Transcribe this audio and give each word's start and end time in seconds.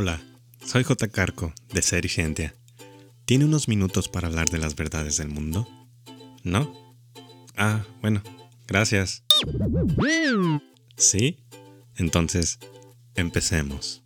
Hola, 0.00 0.22
soy 0.64 0.84
J. 0.84 1.08
Carco, 1.08 1.52
de 1.74 1.82
Ser 1.82 2.06
¿Tiene 3.24 3.44
unos 3.44 3.66
minutos 3.66 4.08
para 4.08 4.28
hablar 4.28 4.48
de 4.48 4.58
las 4.58 4.76
verdades 4.76 5.16
del 5.16 5.26
mundo? 5.28 5.66
¿No? 6.44 6.72
Ah, 7.56 7.84
bueno, 8.00 8.22
gracias. 8.68 9.24
¿Sí? 10.96 11.40
Entonces, 11.96 12.60
empecemos. 13.16 14.04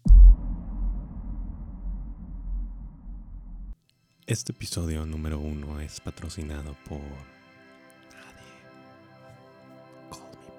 Este 4.27 4.53
episodio 4.53 5.05
número 5.05 5.41
uno 5.41 5.79
es 5.79 6.01
patrocinado 6.01 6.75
por 6.89 7.03
nadie. 8.15 8.49
Call 10.11 10.39
me, 10.41 10.53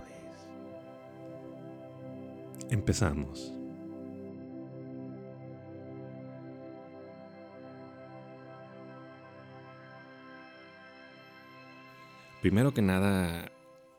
please. 2.59 2.71
Empezamos. 2.71 3.62
Primero 12.43 12.73
que 12.73 12.81
nada, 12.81 13.53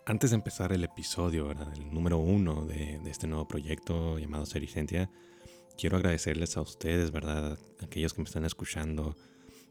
antes 0.05 0.29
de 0.29 0.37
empezar 0.37 0.71
el 0.75 0.85
episodio, 0.85 1.51
el 1.51 1.95
número 1.95 2.19
uno 2.19 2.67
de, 2.67 3.01
este 3.07 3.27
nuevo 3.27 3.49
proyecto 3.49 4.19
llamado 4.19 4.45
Sericentia, 4.45 5.11
quiero 5.79 5.97
agradecerles 5.97 6.59
a 6.59 6.61
ustedes, 6.61 7.11
¿verdad? 7.11 7.59
Aquellos 7.83 8.13
que 8.13 8.21
me 8.21 8.27
están 8.27 8.45
escuchando. 8.45 9.17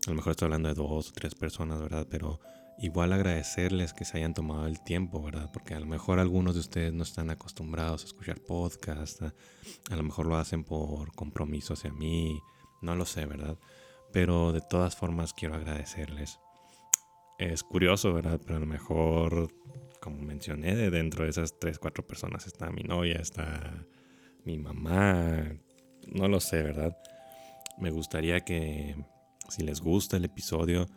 A 0.07 0.09
lo 0.09 0.15
mejor 0.15 0.31
estoy 0.31 0.47
hablando 0.47 0.69
de 0.69 0.73
dos 0.73 1.11
o 1.11 1.13
tres 1.13 1.35
personas, 1.35 1.81
¿verdad? 1.81 2.07
Pero 2.09 2.39
igual 2.79 3.13
agradecerles 3.13 3.93
que 3.93 4.05
se 4.05 4.17
hayan 4.17 4.33
tomado 4.33 4.65
el 4.65 4.83
tiempo, 4.83 5.21
¿verdad? 5.21 5.51
Porque 5.53 5.75
a 5.75 5.79
lo 5.79 5.85
mejor 5.85 6.17
algunos 6.17 6.55
de 6.55 6.61
ustedes 6.61 6.93
no 6.93 7.03
están 7.03 7.29
acostumbrados 7.29 8.01
a 8.01 8.07
escuchar 8.07 8.39
podcast, 8.39 9.21
a 9.21 9.95
lo 9.95 10.01
mejor 10.01 10.25
lo 10.25 10.35
hacen 10.35 10.63
por 10.63 11.13
compromiso 11.13 11.73
hacia 11.73 11.93
mí, 11.93 12.41
no 12.81 12.95
lo 12.95 13.05
sé, 13.05 13.27
¿verdad? 13.27 13.55
Pero 14.11 14.51
de 14.51 14.61
todas 14.61 14.95
formas 14.95 15.31
quiero 15.31 15.53
agradecerles 15.53 16.39
es 17.51 17.63
curioso, 17.63 18.13
¿verdad? 18.13 18.39
Pero 18.43 18.57
a 18.57 18.59
lo 18.59 18.65
mejor, 18.65 19.49
como 19.99 20.21
mencioné, 20.21 20.75
de 20.75 20.89
dentro 20.89 21.23
de 21.23 21.29
esas 21.29 21.59
tres, 21.59 21.79
cuatro 21.79 22.05
personas 22.05 22.47
está 22.47 22.71
mi 22.71 22.83
novia, 22.83 23.15
está 23.15 23.85
mi 24.45 24.57
mamá, 24.57 25.55
no 26.07 26.27
lo 26.27 26.39
sé, 26.39 26.63
¿verdad? 26.63 26.97
Me 27.77 27.91
gustaría 27.91 28.41
que, 28.41 28.95
si 29.49 29.63
les 29.63 29.81
gusta 29.81 30.17
el 30.17 30.25
episodio, 30.25 30.87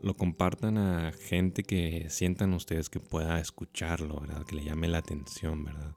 lo 0.00 0.14
compartan 0.14 0.78
a 0.78 1.12
gente 1.12 1.62
que 1.62 2.08
sientan 2.10 2.52
ustedes 2.52 2.90
que 2.90 3.00
pueda 3.00 3.40
escucharlo, 3.40 4.20
¿verdad? 4.20 4.44
Que 4.44 4.56
le 4.56 4.64
llame 4.64 4.88
la 4.88 4.98
atención, 4.98 5.64
¿verdad? 5.64 5.94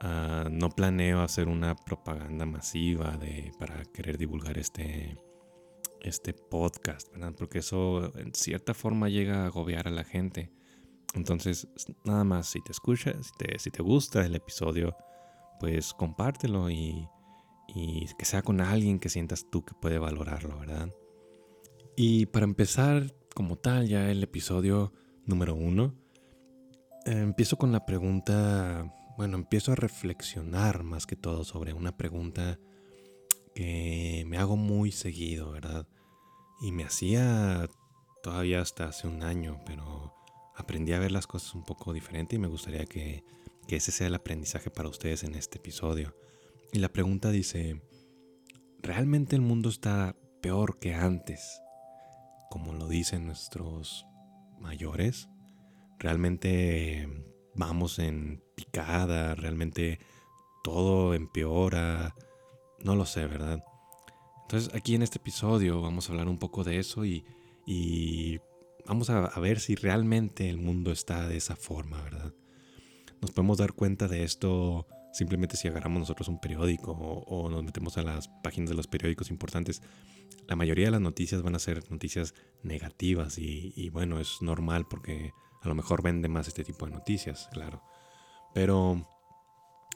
Ah, 0.00 0.48
no 0.50 0.70
planeo 0.70 1.20
hacer 1.20 1.48
una 1.48 1.76
propaganda 1.76 2.46
masiva 2.46 3.18
de, 3.18 3.52
para 3.58 3.84
querer 3.84 4.16
divulgar 4.16 4.56
este, 4.56 5.18
este 6.02 6.32
podcast, 6.32 7.12
¿verdad? 7.12 7.34
Porque 7.36 7.58
eso 7.58 8.16
en 8.18 8.34
cierta 8.34 8.74
forma 8.74 9.08
llega 9.08 9.42
a 9.42 9.46
agobiar 9.46 9.88
a 9.88 9.90
la 9.90 10.04
gente. 10.04 10.50
Entonces, 11.14 11.68
nada 12.04 12.24
más, 12.24 12.48
si 12.48 12.62
te 12.62 12.72
escuchas, 12.72 13.26
si 13.26 13.32
te, 13.38 13.58
si 13.58 13.70
te 13.70 13.82
gusta 13.82 14.24
el 14.24 14.34
episodio, 14.34 14.96
pues 15.58 15.92
compártelo 15.92 16.70
y, 16.70 17.08
y, 17.68 18.06
que 18.18 18.24
sea 18.24 18.42
con 18.42 18.60
alguien 18.60 18.98
que 18.98 19.08
sientas 19.08 19.46
tú 19.50 19.64
que 19.64 19.74
puede 19.74 19.98
valorarlo, 19.98 20.58
¿verdad? 20.58 20.90
Y 21.96 22.26
para 22.26 22.44
empezar, 22.44 23.14
como 23.34 23.56
tal, 23.56 23.88
ya 23.88 24.10
el 24.10 24.22
episodio 24.22 24.92
número 25.26 25.54
uno, 25.54 25.94
eh, 27.06 27.12
empiezo 27.12 27.56
con 27.56 27.72
la 27.72 27.84
pregunta, 27.84 28.94
bueno, 29.16 29.36
empiezo 29.36 29.72
a 29.72 29.76
reflexionar 29.76 30.82
más 30.82 31.06
que 31.06 31.16
todo 31.16 31.44
sobre 31.44 31.72
una 31.72 31.96
pregunta 31.96 32.58
que 33.54 34.24
me 34.26 34.38
hago 34.38 34.56
muy 34.56 34.92
seguido, 34.92 35.52
¿verdad? 35.52 35.86
Y 36.60 36.72
me 36.72 36.84
hacía 36.84 37.68
todavía 38.22 38.60
hasta 38.60 38.84
hace 38.84 39.08
un 39.08 39.22
año, 39.22 39.60
pero 39.66 40.14
aprendí 40.56 40.92
a 40.92 40.98
ver 40.98 41.12
las 41.12 41.26
cosas 41.26 41.54
un 41.54 41.64
poco 41.64 41.92
diferente 41.92 42.36
y 42.36 42.38
me 42.38 42.48
gustaría 42.48 42.84
que, 42.86 43.24
ese 43.68 43.92
sea 43.92 44.08
el 44.08 44.16
aprendizaje 44.16 44.68
para 44.68 44.88
ustedes 44.88 45.22
en 45.22 45.36
este 45.36 45.58
episodio. 45.58 46.16
Y 46.72 46.80
la 46.80 46.92
pregunta 46.92 47.30
dice, 47.30 47.80
¿realmente 48.82 49.36
el 49.36 49.42
mundo 49.42 49.68
está 49.68 50.16
peor 50.42 50.80
que 50.80 50.92
antes? 50.92 51.60
Como 52.50 52.72
lo 52.72 52.88
dicen 52.88 53.26
nuestros 53.26 54.06
mayores. 54.58 55.28
¿Realmente 56.00 57.08
vamos 57.54 58.00
en 58.00 58.42
picada? 58.56 59.36
¿Realmente 59.36 60.00
todo 60.64 61.14
empeora? 61.14 62.16
No 62.82 62.94
lo 62.94 63.06
sé, 63.06 63.26
¿verdad? 63.26 63.62
Entonces 64.42 64.74
aquí 64.74 64.94
en 64.94 65.02
este 65.02 65.18
episodio 65.18 65.80
vamos 65.80 66.08
a 66.08 66.12
hablar 66.12 66.28
un 66.28 66.38
poco 66.38 66.64
de 66.64 66.78
eso 66.78 67.04
y, 67.04 67.24
vamos 68.86 69.10
a, 69.10 69.38
ver 69.38 69.60
si 69.60 69.76
realmente 69.76 70.48
el 70.50 70.58
mundo 70.58 70.90
está 70.90 71.28
de 71.28 71.36
esa 71.36 71.54
forma, 71.56 72.02
¿verdad? 72.02 72.34
Nos 73.20 73.30
podemos 73.30 73.58
dar 73.58 73.74
cuenta 73.74 74.08
de 74.08 74.24
esto 74.24 74.86
simplemente 75.12 75.56
si 75.56 75.68
agarramos 75.68 76.00
nosotros 76.00 76.28
un 76.28 76.40
periódico 76.40 76.92
o, 76.92 77.48
nos 77.50 77.62
metemos 77.62 77.96
a 77.98 78.02
las 78.02 78.28
páginas 78.42 78.70
de 78.70 78.76
los 78.76 78.86
periódicos 78.86 79.30
importantes. 79.30 79.82
La 80.48 80.56
mayoría 80.56 80.86
de 80.86 80.92
las 80.92 81.00
noticias 81.00 81.42
van 81.42 81.54
a 81.54 81.60
ser 81.60 81.88
noticias 81.90 82.34
negativas 82.62 83.38
y, 83.38 83.72
y 83.76 83.90
bueno, 83.90 84.18
es 84.18 84.38
normal 84.40 84.86
porque 84.88 85.32
a 85.62 85.68
lo 85.68 85.74
mejor 85.74 86.02
vende 86.02 86.28
más 86.28 86.48
este 86.48 86.64
tipo 86.64 86.86
de 86.86 86.92
noticias, 86.92 87.48
claro. 87.52 87.82
Pero 88.52 89.06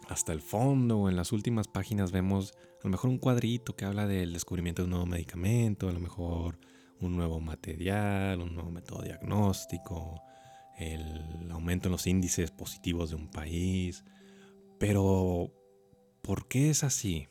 hasta 0.08 0.32
el 0.32 0.42
fondo 0.42 0.98
o 0.98 1.08
en 1.08 1.16
las 1.16 1.32
últimas 1.32 1.68
páginas 1.68 2.12
vemos 2.12 2.52
a 2.80 2.84
lo 2.84 2.90
mejor 2.90 3.10
un 3.10 3.18
cuadrito 3.18 3.74
que 3.74 3.84
habla 3.84 4.06
del 4.06 4.32
descubrimiento 4.32 4.82
de 4.82 4.84
un 4.84 4.90
nuevo 4.90 5.06
medicamento, 5.06 5.88
a 5.88 5.92
lo 5.92 6.00
mejor 6.00 6.58
un 7.00 7.16
nuevo 7.16 7.40
material, 7.40 8.40
un 8.40 8.54
nuevo 8.54 8.70
método 8.70 9.02
diagnóstico, 9.02 10.20
el 10.78 11.50
aumento 11.50 11.88
en 11.88 11.92
los 11.92 12.06
índices 12.06 12.50
positivos 12.50 13.10
de 13.10 13.16
un 13.16 13.28
país. 13.28 14.04
Pero, 14.78 15.50
¿por 16.22 16.48
qué 16.48 16.70
es 16.70 16.84
así? 16.84 17.28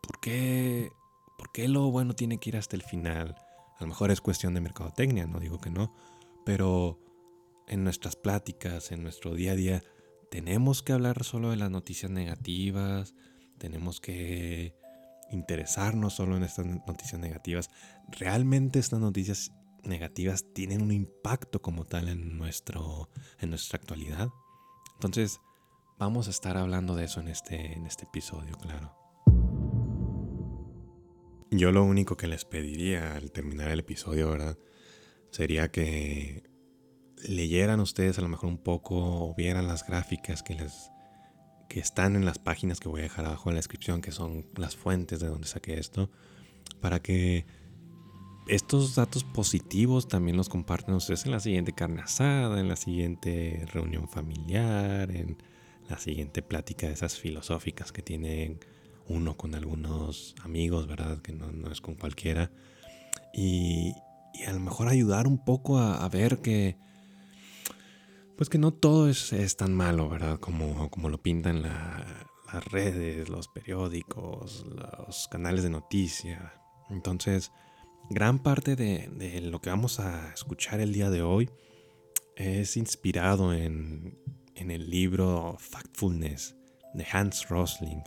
¿Por 0.00 0.20
qué, 0.20 0.90
¿Por 1.38 1.52
qué 1.52 1.68
lo 1.68 1.90
bueno 1.90 2.14
tiene 2.14 2.38
que 2.38 2.50
ir 2.50 2.56
hasta 2.56 2.76
el 2.76 2.82
final? 2.82 3.36
A 3.78 3.82
lo 3.82 3.88
mejor 3.88 4.10
es 4.10 4.20
cuestión 4.20 4.54
de 4.54 4.60
mercadotecnia, 4.60 5.26
no 5.26 5.40
digo 5.40 5.58
que 5.58 5.70
no, 5.70 5.92
pero 6.44 6.98
en 7.66 7.84
nuestras 7.84 8.16
pláticas, 8.16 8.92
en 8.92 9.02
nuestro 9.02 9.34
día 9.34 9.52
a 9.52 9.56
día, 9.56 9.82
tenemos 10.32 10.82
que 10.82 10.94
hablar 10.94 11.24
solo 11.24 11.50
de 11.50 11.56
las 11.56 11.70
noticias 11.70 12.10
negativas, 12.10 13.14
tenemos 13.58 14.00
que 14.00 14.74
interesarnos 15.30 16.14
solo 16.14 16.38
en 16.38 16.42
estas 16.42 16.64
noticias 16.64 17.20
negativas. 17.20 17.68
Realmente 18.08 18.78
estas 18.78 18.98
noticias 18.98 19.52
negativas 19.82 20.46
tienen 20.54 20.80
un 20.80 20.90
impacto 20.90 21.60
como 21.60 21.84
tal 21.84 22.08
en, 22.08 22.38
nuestro, 22.38 23.10
en 23.40 23.50
nuestra 23.50 23.76
actualidad. 23.76 24.30
Entonces, 24.94 25.38
vamos 25.98 26.28
a 26.28 26.30
estar 26.30 26.56
hablando 26.56 26.96
de 26.96 27.04
eso 27.04 27.20
en 27.20 27.28
este, 27.28 27.74
en 27.74 27.84
este 27.84 28.04
episodio, 28.04 28.56
claro. 28.56 28.96
Yo 31.50 31.72
lo 31.72 31.84
único 31.84 32.16
que 32.16 32.26
les 32.26 32.46
pediría 32.46 33.16
al 33.16 33.32
terminar 33.32 33.68
el 33.68 33.80
episodio, 33.80 34.30
¿verdad? 34.30 34.56
Sería 35.30 35.70
que 35.70 36.51
leyeran 37.28 37.80
ustedes 37.80 38.18
a 38.18 38.22
lo 38.22 38.28
mejor 38.28 38.48
un 38.48 38.58
poco 38.58 38.96
o 38.96 39.34
vieran 39.34 39.66
las 39.66 39.86
gráficas 39.86 40.42
que 40.42 40.54
les 40.54 40.90
que 41.68 41.80
están 41.80 42.16
en 42.16 42.26
las 42.26 42.38
páginas 42.38 42.80
que 42.80 42.88
voy 42.90 43.00
a 43.00 43.04
dejar 43.04 43.24
abajo 43.24 43.48
en 43.48 43.54
la 43.54 43.60
descripción, 43.60 44.02
que 44.02 44.12
son 44.12 44.44
las 44.58 44.76
fuentes 44.76 45.20
de 45.20 45.28
donde 45.28 45.48
saqué 45.48 45.78
esto, 45.78 46.10
para 46.82 47.00
que 47.00 47.46
estos 48.46 48.94
datos 48.94 49.24
positivos 49.24 50.06
también 50.06 50.36
los 50.36 50.50
comparten 50.50 50.94
ustedes 50.94 51.24
en 51.24 51.30
la 51.30 51.40
siguiente 51.40 51.72
carne 51.72 52.02
asada, 52.02 52.60
en 52.60 52.68
la 52.68 52.76
siguiente 52.76 53.64
reunión 53.72 54.06
familiar, 54.06 55.10
en 55.10 55.42
la 55.88 55.98
siguiente 55.98 56.42
plática 56.42 56.88
de 56.88 56.92
esas 56.92 57.18
filosóficas 57.18 57.90
que 57.90 58.02
tienen 58.02 58.60
uno 59.08 59.38
con 59.38 59.54
algunos 59.54 60.34
amigos, 60.44 60.86
¿verdad? 60.86 61.22
Que 61.22 61.32
no, 61.32 61.70
es 61.70 61.80
con 61.80 61.94
cualquiera. 61.94 62.50
Y, 63.32 63.94
y, 64.34 64.42
a 64.42 64.52
lo 64.52 64.60
mejor 64.60 64.88
ayudar 64.88 65.26
un 65.26 65.42
poco 65.42 65.78
a 65.78 66.06
ver 66.10 66.42
que 66.42 66.76
pues 68.42 68.50
que 68.50 68.58
no 68.58 68.72
todo 68.72 69.08
es, 69.08 69.56
tan 69.56 69.72
malo, 69.72 70.08
¿verdad? 70.08 70.40
Como, 70.40 70.90
como 70.90 71.08
lo 71.08 71.22
pintan 71.22 71.62
las 71.62 72.64
redes, 72.72 73.28
los 73.28 73.46
periódicos, 73.46 74.66
los 74.66 75.28
canales 75.28 75.62
de 75.62 75.70
noticia. 75.70 76.52
Entonces, 76.90 77.52
gran 78.10 78.40
parte 78.40 78.74
de, 78.74 79.40
lo 79.42 79.60
que 79.60 79.70
vamos 79.70 80.00
a 80.00 80.32
escuchar 80.34 80.80
el 80.80 80.92
día 80.92 81.08
de 81.08 81.22
hoy 81.22 81.50
es 82.34 82.76
inspirado 82.76 83.54
en, 83.54 84.18
el 84.56 84.90
libro 84.90 85.54
Factfulness 85.60 86.56
de 86.94 87.06
Hans 87.12 87.48
Rosling. 87.48 88.02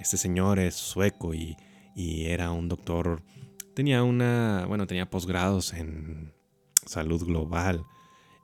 Este 0.00 0.16
señor 0.16 0.58
es 0.58 0.74
sueco 0.74 1.32
y, 1.32 1.56
y 1.94 2.24
era 2.24 2.50
un 2.50 2.68
doctor, 2.68 3.22
tenía 3.76 4.02
una, 4.02 4.64
bueno, 4.66 4.88
tenía 4.88 5.08
posgrados 5.08 5.74
en 5.74 6.32
salud 6.84 7.24
global 7.24 7.86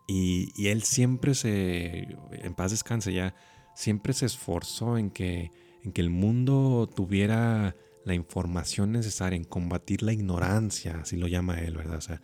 y, 0.06 0.68
él 0.68 0.82
siempre 0.82 1.34
se, 1.34 2.16
en 2.30 2.54
paz 2.54 2.70
descanse 2.70 3.12
ya, 3.12 3.34
siempre 3.74 4.12
se 4.12 4.26
esforzó 4.26 4.98
en 4.98 5.10
que, 5.10 5.50
en 5.82 5.92
que 5.92 6.00
el 6.00 6.10
mundo 6.10 6.88
tuviera 6.94 7.74
la 8.04 8.14
información 8.14 8.92
necesaria 8.92 9.36
en 9.36 9.44
combatir 9.44 10.02
la 10.02 10.12
ignorancia, 10.12 11.00
así 11.02 11.16
lo 11.16 11.26
llama 11.26 11.58
él, 11.58 11.76
¿verdad? 11.76 11.96
O 11.96 12.00
sea, 12.00 12.20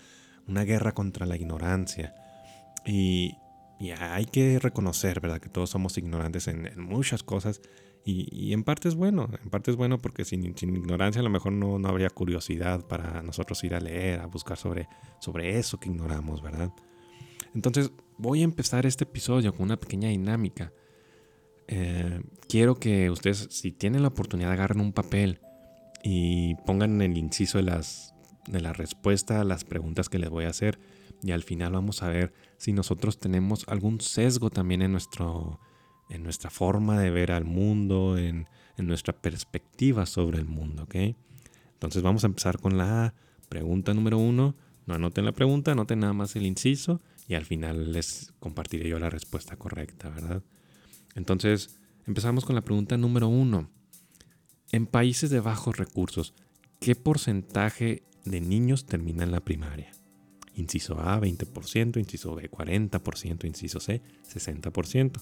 una 0.46 0.62
guerra 0.62 0.92
contra 0.92 1.26
la 1.26 1.36
ignorancia. 1.36 2.14
Y, 2.86 3.36
hay 3.98 4.26
que 4.26 4.60
reconocer, 4.60 5.20
¿verdad? 5.20 5.40
Que 5.40 5.48
todos 5.48 5.70
somos 5.70 5.98
ignorantes 5.98 6.46
en, 6.46 6.70
muchas 6.76 7.24
cosas. 7.24 7.60
Y, 8.04 8.52
en 8.52 8.62
parte 8.62 8.88
es 8.88 8.94
bueno, 8.94 9.28
en 9.42 9.50
parte 9.50 9.72
es 9.72 9.76
bueno 9.76 9.98
porque 9.98 10.24
sin, 10.24 10.44
ignorancia 10.44 11.18
a 11.18 11.24
lo 11.24 11.30
mejor 11.30 11.52
no, 11.52 11.80
no, 11.80 11.88
habría 11.88 12.10
curiosidad 12.10 12.86
para 12.86 13.22
nosotros 13.22 13.62
ir 13.64 13.74
a 13.74 13.80
leer, 13.80 14.20
a 14.20 14.26
buscar 14.26 14.56
sobre, 14.56 14.88
sobre 15.18 15.58
eso 15.58 15.80
que 15.80 15.88
ignoramos, 15.88 16.42
¿verdad? 16.42 16.72
Entonces 17.54 17.92
voy 18.18 18.40
a 18.40 18.44
empezar 18.44 18.86
este 18.86 19.04
episodio 19.04 19.52
con 19.52 19.64
una 19.64 19.78
pequeña 19.78 20.08
dinámica. 20.08 20.72
Eh, 21.68 22.22
quiero 22.48 22.76
que 22.76 23.10
ustedes, 23.10 23.48
si 23.50 23.72
tienen 23.72 24.02
la 24.02 24.08
oportunidad, 24.08 24.52
agarren 24.52 24.80
un 24.80 24.92
papel 24.92 25.40
y 26.02 26.54
pongan 26.66 27.00
el 27.02 27.16
inciso 27.16 27.58
de, 27.58 27.64
las, 27.64 28.14
de 28.46 28.60
la 28.60 28.72
respuesta 28.72 29.40
a 29.40 29.44
las 29.44 29.64
preguntas 29.64 30.08
que 30.08 30.18
les 30.18 30.30
voy 30.30 30.44
a 30.44 30.50
hacer. 30.50 30.78
Y 31.22 31.30
al 31.30 31.42
final 31.42 31.72
vamos 31.72 32.02
a 32.02 32.08
ver 32.08 32.32
si 32.56 32.72
nosotros 32.72 33.18
tenemos 33.18 33.64
algún 33.68 34.00
sesgo 34.00 34.50
también 34.50 34.82
en, 34.82 34.92
nuestro, 34.92 35.60
en 36.08 36.22
nuestra 36.22 36.50
forma 36.50 36.98
de 37.00 37.10
ver 37.10 37.32
al 37.32 37.44
mundo, 37.44 38.18
en, 38.18 38.48
en 38.76 38.86
nuestra 38.86 39.12
perspectiva 39.12 40.06
sobre 40.06 40.38
el 40.38 40.46
mundo. 40.46 40.86
Entonces 41.74 42.02
vamos 42.02 42.24
a 42.24 42.26
empezar 42.26 42.58
con 42.58 42.76
la 42.76 43.14
pregunta 43.48 43.94
número 43.94 44.18
uno. 44.18 44.56
No 44.84 44.94
anoten 44.94 45.24
la 45.24 45.32
pregunta, 45.32 45.72
anoten 45.72 46.00
nada 46.00 46.12
más 46.12 46.34
el 46.34 46.44
inciso 46.44 47.00
y 47.28 47.34
al 47.34 47.44
final 47.44 47.92
les 47.92 48.32
compartiré 48.40 48.88
yo 48.88 48.98
la 48.98 49.10
respuesta 49.10 49.56
correcta, 49.56 50.08
¿verdad? 50.08 50.42
Entonces, 51.14 51.78
empezamos 52.06 52.44
con 52.44 52.54
la 52.54 52.62
pregunta 52.62 52.96
número 52.96 53.28
uno. 53.28 53.70
En 54.70 54.86
países 54.86 55.30
de 55.30 55.40
bajos 55.40 55.76
recursos, 55.76 56.34
¿qué 56.80 56.94
porcentaje 56.94 58.02
de 58.24 58.40
niños 58.40 58.86
terminan 58.86 59.30
la 59.30 59.40
primaria? 59.40 59.92
Inciso 60.54 60.98
A, 61.00 61.20
20%, 61.20 61.98
inciso 61.98 62.34
B, 62.34 62.50
40%, 62.50 63.46
inciso 63.46 63.80
C, 63.80 64.02
60%. 64.28 65.20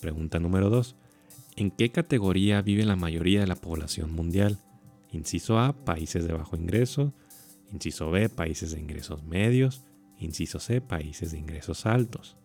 Pregunta 0.00 0.38
número 0.38 0.70
2. 0.70 0.96
¿En 1.56 1.70
qué 1.70 1.90
categoría 1.90 2.62
vive 2.62 2.84
la 2.84 2.96
mayoría 2.96 3.40
de 3.40 3.46
la 3.46 3.56
población 3.56 4.12
mundial? 4.12 4.58
Inciso 5.10 5.58
A, 5.58 5.84
países 5.84 6.26
de 6.26 6.32
bajo 6.32 6.56
ingreso. 6.56 7.14
Inciso 7.72 8.10
B, 8.10 8.28
países 8.28 8.72
de 8.72 8.80
ingresos 8.80 9.24
medios. 9.24 9.84
Inciso 10.18 10.58
C, 10.58 10.80
países 10.80 11.32
de 11.32 11.38
ingresos 11.38 11.86
altos. 11.86 12.36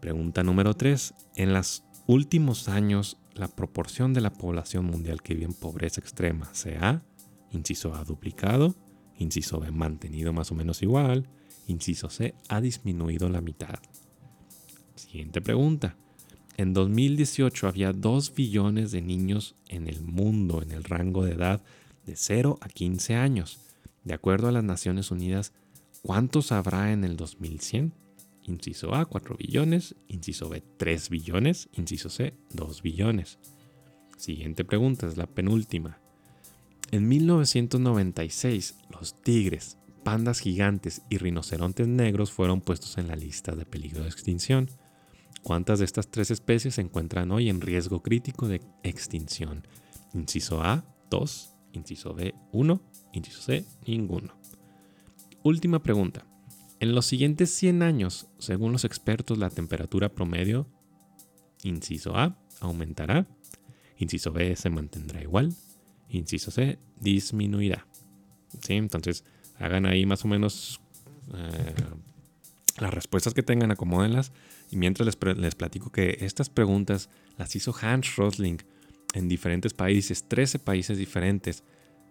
Pregunta 0.00 0.42
número 0.42 0.74
3. 0.74 1.14
En 1.36 1.52
los 1.52 1.82
últimos 2.06 2.68
años, 2.68 3.18
la 3.34 3.48
proporción 3.48 4.14
de 4.14 4.20
la 4.20 4.32
población 4.32 4.84
mundial 4.84 5.22
que 5.22 5.34
vive 5.34 5.46
en 5.46 5.54
pobreza 5.54 6.00
extrema 6.00 6.48
se 6.54 6.76
ha, 6.76 7.02
inciso 7.50 7.94
A, 7.94 8.04
duplicado, 8.04 8.74
inciso 9.16 9.58
B, 9.58 9.70
mantenido 9.72 10.32
más 10.32 10.52
o 10.52 10.54
menos 10.54 10.82
igual, 10.82 11.28
inciso 11.66 12.10
C, 12.10 12.34
ha 12.48 12.60
disminuido 12.60 13.28
la 13.28 13.40
mitad. 13.40 13.80
Siguiente 14.94 15.40
pregunta. 15.40 15.96
En 16.56 16.72
2018 16.72 17.68
había 17.68 17.92
2 17.92 18.34
billones 18.34 18.90
de 18.90 19.00
niños 19.00 19.54
en 19.68 19.86
el 19.86 20.02
mundo 20.02 20.60
en 20.62 20.72
el 20.72 20.82
rango 20.82 21.24
de 21.24 21.32
edad 21.32 21.62
de 22.04 22.16
0 22.16 22.58
a 22.60 22.68
15 22.68 23.14
años. 23.14 23.60
De 24.02 24.14
acuerdo 24.14 24.48
a 24.48 24.52
las 24.52 24.64
Naciones 24.64 25.10
Unidas, 25.10 25.52
¿cuántos 26.02 26.52
habrá 26.52 26.92
en 26.92 27.04
el 27.04 27.16
2100? 27.16 27.94
Inciso 28.44 28.94
A, 28.94 29.04
4 29.04 29.36
billones. 29.36 29.94
Inciso 30.08 30.48
B, 30.48 30.62
3 30.76 31.10
billones. 31.10 31.68
Inciso 31.74 32.08
C, 32.08 32.34
2 32.54 32.82
billones. 32.82 33.38
Siguiente 34.16 34.64
pregunta, 34.64 35.06
es 35.06 35.16
la 35.16 35.26
penúltima. 35.26 36.00
En 36.90 37.06
1996, 37.06 38.76
los 38.90 39.22
tigres, 39.22 39.76
pandas 40.02 40.40
gigantes 40.40 41.02
y 41.10 41.18
rinocerontes 41.18 41.86
negros 41.86 42.32
fueron 42.32 42.62
puestos 42.62 42.96
en 42.96 43.08
la 43.08 43.16
lista 43.16 43.54
de 43.54 43.66
peligro 43.66 44.02
de 44.02 44.08
extinción. 44.08 44.70
¿Cuántas 45.42 45.78
de 45.78 45.84
estas 45.84 46.08
tres 46.10 46.30
especies 46.30 46.76
se 46.76 46.80
encuentran 46.80 47.30
hoy 47.30 47.50
en 47.50 47.60
riesgo 47.60 48.02
crítico 48.02 48.48
de 48.48 48.62
extinción? 48.82 49.66
Inciso 50.14 50.62
A, 50.62 50.84
2. 51.10 51.54
Inciso 51.74 52.14
B, 52.14 52.34
1. 52.52 52.80
Inciso 53.12 53.42
C, 53.42 53.64
ninguno. 53.86 54.37
Última 55.42 55.82
pregunta. 55.82 56.26
En 56.80 56.94
los 56.94 57.06
siguientes 57.06 57.50
100 57.54 57.82
años, 57.82 58.26
según 58.38 58.72
los 58.72 58.84
expertos, 58.84 59.38
la 59.38 59.50
temperatura 59.50 60.08
promedio, 60.10 60.66
inciso 61.62 62.16
A, 62.16 62.38
aumentará, 62.60 63.26
inciso 63.98 64.32
B, 64.32 64.54
se 64.56 64.70
mantendrá 64.70 65.20
igual, 65.20 65.54
inciso 66.08 66.50
C, 66.50 66.78
disminuirá. 67.00 67.86
¿Sí? 68.62 68.74
Entonces, 68.74 69.24
hagan 69.58 69.86
ahí 69.86 70.06
más 70.06 70.24
o 70.24 70.28
menos 70.28 70.80
eh, 71.34 71.74
las 72.78 72.94
respuestas 72.94 73.34
que 73.34 73.42
tengan, 73.42 73.70
acomódenlas. 73.70 74.32
Y 74.70 74.76
mientras 74.76 75.06
les, 75.06 75.38
les, 75.38 75.54
platico 75.54 75.90
que 75.90 76.18
estas 76.20 76.48
preguntas 76.48 77.10
las 77.36 77.54
hizo 77.56 77.74
Hans 77.80 78.16
Rosling 78.16 78.58
en 79.14 79.28
diferentes 79.28 79.74
países, 79.74 80.28
13 80.28 80.58
países 80.58 80.98
diferentes. 80.98 81.64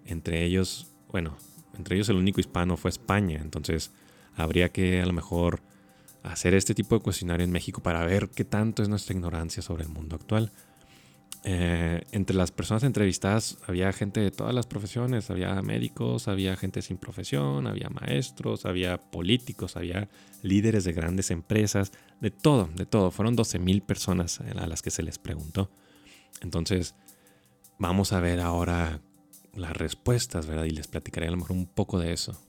Entre 0.05 0.43
ellos, 0.43 0.87
bueno, 1.09 1.37
entre 1.77 1.95
ellos 1.95 2.09
el 2.09 2.17
único 2.17 2.39
hispano 2.39 2.77
fue 2.77 2.89
España. 2.89 3.39
Entonces, 3.41 3.91
habría 4.35 4.69
que 4.69 5.01
a 5.01 5.05
lo 5.05 5.13
mejor 5.13 5.61
hacer 6.23 6.53
este 6.53 6.73
tipo 6.73 6.95
de 6.95 7.01
cuestionario 7.01 7.43
en 7.43 7.51
México 7.51 7.81
para 7.81 8.03
ver 8.05 8.29
qué 8.29 8.45
tanto 8.45 8.83
es 8.83 8.89
nuestra 8.89 9.15
ignorancia 9.15 9.61
sobre 9.61 9.83
el 9.83 9.89
mundo 9.89 10.15
actual. 10.15 10.51
Eh, 11.43 12.03
entre 12.11 12.35
las 12.35 12.51
personas 12.51 12.83
entrevistadas 12.83 13.57
había 13.67 13.93
gente 13.93 14.19
de 14.19 14.31
todas 14.31 14.53
las 14.53 14.67
profesiones, 14.67 15.29
había 15.29 15.61
médicos, 15.61 16.27
había 16.27 16.57
gente 16.57 16.81
sin 16.81 16.97
profesión, 16.97 17.67
había 17.67 17.89
maestros, 17.89 18.65
había 18.65 18.97
políticos, 18.97 19.77
había 19.77 20.09
líderes 20.41 20.83
de 20.83 20.93
grandes 20.93 21.31
empresas, 21.31 21.91
de 22.19 22.31
todo, 22.31 22.69
de 22.75 22.85
todo. 22.85 23.11
Fueron 23.11 23.35
12 23.35 23.59
mil 23.59 23.81
personas 23.81 24.41
a 24.41 24.67
las 24.67 24.81
que 24.81 24.91
se 24.91 25.03
les 25.03 25.19
preguntó. 25.19 25.71
Entonces, 26.41 26.95
vamos 27.79 28.13
a 28.13 28.19
ver 28.19 28.41
ahora 28.41 28.99
las 29.57 29.75
respuestas, 29.75 30.45
¿verdad? 30.45 30.65
Y 30.65 30.71
les 30.71 30.87
platicaré 30.87 31.27
a 31.27 31.31
lo 31.31 31.37
mejor 31.37 31.53
un 31.53 31.65
poco 31.65 31.99
de 31.99 32.13
eso. 32.13 32.39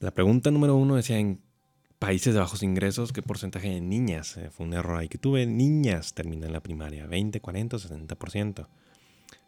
La 0.00 0.12
pregunta 0.12 0.50
número 0.50 0.76
uno 0.76 0.96
decía 0.96 1.18
en 1.18 1.40
países 1.98 2.34
de 2.34 2.40
bajos 2.40 2.62
ingresos, 2.62 3.12
¿qué 3.12 3.22
porcentaje 3.22 3.70
de 3.70 3.80
niñas? 3.80 4.36
Eh, 4.36 4.50
fue 4.50 4.66
un 4.66 4.74
error 4.74 4.98
ahí 4.98 5.08
que 5.08 5.16
tuve. 5.16 5.46
Niñas 5.46 6.12
terminan 6.12 6.52
la 6.52 6.60
primaria, 6.60 7.06
20, 7.06 7.40
40, 7.40 7.78
60%. 7.78 8.68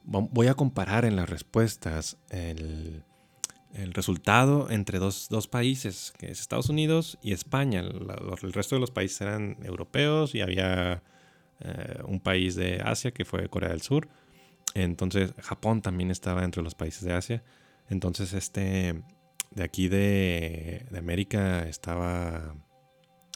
Voy 0.05 0.47
a 0.47 0.55
comparar 0.55 1.05
en 1.05 1.17
las 1.17 1.29
respuestas 1.29 2.17
el, 2.31 3.03
resultado 3.93 4.71
entre 4.71 4.99
dos, 4.99 5.49
países, 5.51 6.15
que 6.17 6.31
es 6.31 6.41
Estados 6.41 6.71
Unidos 6.71 7.19
y 7.21 7.33
España. 7.33 7.81
el 7.81 8.53
resto 8.55 8.77
de 8.77 8.81
los 8.81 8.91
países 8.91 9.21
eran 9.21 9.59
europeos 9.63 10.35
y 10.35 10.41
había 10.41 11.03
eh, 11.61 12.01
un 12.05 12.21
país 12.21 12.55
de 12.55 12.81
Asia 12.85 13.13
que 13.13 13.25
fue 13.25 13.49
Corea 13.49 13.71
del 13.71 13.83
Sur. 13.83 14.09
Entonces 14.75 15.33
Japón 15.41 15.83
también 15.83 16.11
estaba 16.11 16.45
entre 16.45 16.63
los 16.63 16.75
países 16.75 17.03
de 17.03 17.13
Asia. 17.13 17.43
Entonces 17.89 18.33
este, 18.33 19.03
de 19.51 19.65
aquí 19.65 19.89
de, 19.89 20.87
América 20.97 21.67
estaba 21.69 22.55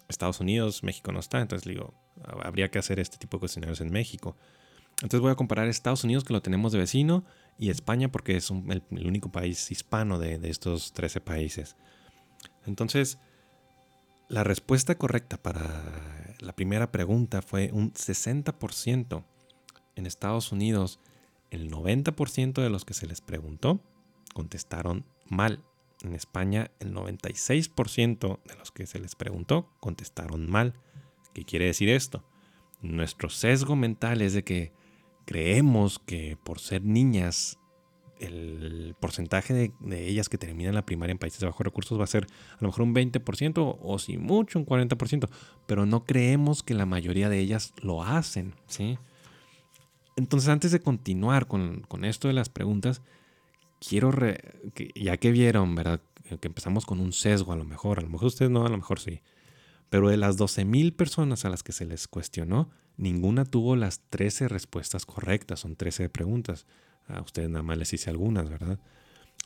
Estados 0.08 0.40
Unidos, 0.40 0.82
México 0.82 1.12
no 1.12 1.20
está, 1.20 1.40
entonces 1.40 1.66
digo, 1.66 1.94
habría 2.42 2.70
que 2.70 2.78
hacer 2.78 2.98
este 2.98 3.16
tipo 3.16 3.36
de 3.36 3.40
cuestionarios 3.40 3.80
en 3.80 3.90
México. 3.90 4.36
Entonces 4.96 5.20
voy 5.20 5.30
a 5.30 5.36
comparar 5.36 5.68
Estados 5.68 6.04
Unidos, 6.04 6.24
que 6.24 6.32
lo 6.32 6.42
tenemos 6.42 6.72
de 6.72 6.78
vecino, 6.78 7.24
y 7.58 7.70
España, 7.70 8.10
porque 8.10 8.36
es 8.36 8.50
el, 8.50 9.06
único 9.06 9.30
país 9.32 9.70
hispano 9.70 10.18
de, 10.18 10.38
de, 10.38 10.50
estos 10.50 10.92
13 10.92 11.20
países. 11.20 11.76
Entonces, 12.66 13.18
la 14.30 14.44
respuesta 14.44 14.94
correcta 14.94 15.42
para 15.42 16.36
la 16.38 16.54
primera 16.54 16.92
pregunta 16.92 17.42
fue 17.42 17.70
un 17.72 17.92
60%. 17.92 19.24
En 19.96 20.06
Estados 20.06 20.52
Unidos, 20.52 21.00
el 21.50 21.68
90% 21.68 22.62
de 22.62 22.70
los 22.70 22.84
que 22.84 22.94
se 22.94 23.08
les 23.08 23.20
preguntó 23.20 23.80
contestaron 24.32 25.04
mal. 25.28 25.64
En 26.02 26.14
España, 26.14 26.70
el 26.78 26.94
96% 26.94 28.40
de 28.44 28.54
los 28.54 28.70
que 28.70 28.86
se 28.86 29.00
les 29.00 29.16
preguntó 29.16 29.68
contestaron 29.80 30.48
mal. 30.48 30.74
¿Qué 31.34 31.44
quiere 31.44 31.66
decir 31.66 31.88
esto? 31.88 32.24
Nuestro 32.80 33.30
sesgo 33.30 33.74
mental 33.74 34.22
es 34.22 34.32
de 34.32 34.44
que 34.44 34.72
creemos 35.26 35.98
que 35.98 36.38
por 36.42 36.60
ser 36.60 36.84
niñas, 36.84 37.58
el 38.20 38.94
porcentaje 39.00 39.72
de, 39.80 40.08
ellas 40.08 40.28
que 40.28 40.38
terminan 40.38 40.74
la 40.74 40.86
primaria 40.86 41.12
en 41.12 41.18
países 41.18 41.40
de 41.40 41.46
bajos 41.46 41.64
recursos 41.64 41.98
va 41.98 42.04
a 42.04 42.06
ser 42.06 42.24
a 42.24 42.58
lo 42.60 42.68
mejor 42.68 42.82
un 42.82 42.94
20% 42.94 43.78
o 43.80 43.98
si 43.98 44.18
mucho 44.18 44.58
un 44.58 44.66
40%, 44.66 45.28
pero 45.66 45.86
no 45.86 46.04
creemos 46.04 46.62
que 46.62 46.74
la 46.74 46.86
mayoría 46.86 47.28
de 47.28 47.38
ellas 47.38 47.72
lo 47.82 48.02
hacen, 48.02 48.54
¿sí? 48.66 48.98
Entonces 50.16 50.48
antes 50.48 50.72
de 50.72 50.80
continuar 50.80 51.46
con, 51.46 51.80
con 51.82 52.04
esto 52.04 52.28
de 52.28 52.34
las 52.34 52.48
preguntas, 52.48 53.02
quiero, 53.80 54.12
que, 54.74 54.90
ya 54.94 55.16
que 55.16 55.30
vieron, 55.30 55.74
¿verdad? 55.74 56.00
Que 56.40 56.48
empezamos 56.48 56.86
con 56.86 57.00
un 57.00 57.12
sesgo 57.12 57.52
a 57.52 57.56
lo 57.56 57.64
mejor, 57.64 57.98
a 57.98 58.02
lo 58.02 58.08
mejor 58.08 58.28
ustedes 58.28 58.50
no, 58.50 58.64
a 58.64 58.68
lo 58.68 58.76
mejor 58.76 59.00
sí. 59.00 59.20
Pero 59.88 60.08
de 60.08 60.16
las 60.16 60.38
12.000 60.38 60.94
personas 60.94 61.44
a 61.44 61.50
las 61.50 61.62
que 61.64 61.72
se 61.72 61.84
les 61.84 62.06
cuestionó, 62.06 62.70
ninguna 62.96 63.44
tuvo 63.44 63.74
las 63.74 64.00
13 64.10 64.46
respuestas 64.46 65.04
correctas. 65.04 65.60
Son 65.60 65.74
13 65.74 66.08
preguntas. 66.10 66.66
A 67.14 67.22
ustedes 67.22 67.48
nada 67.48 67.62
más 67.62 67.78
les 67.78 67.92
hice 67.92 68.10
algunas, 68.10 68.48
¿verdad? 68.48 68.78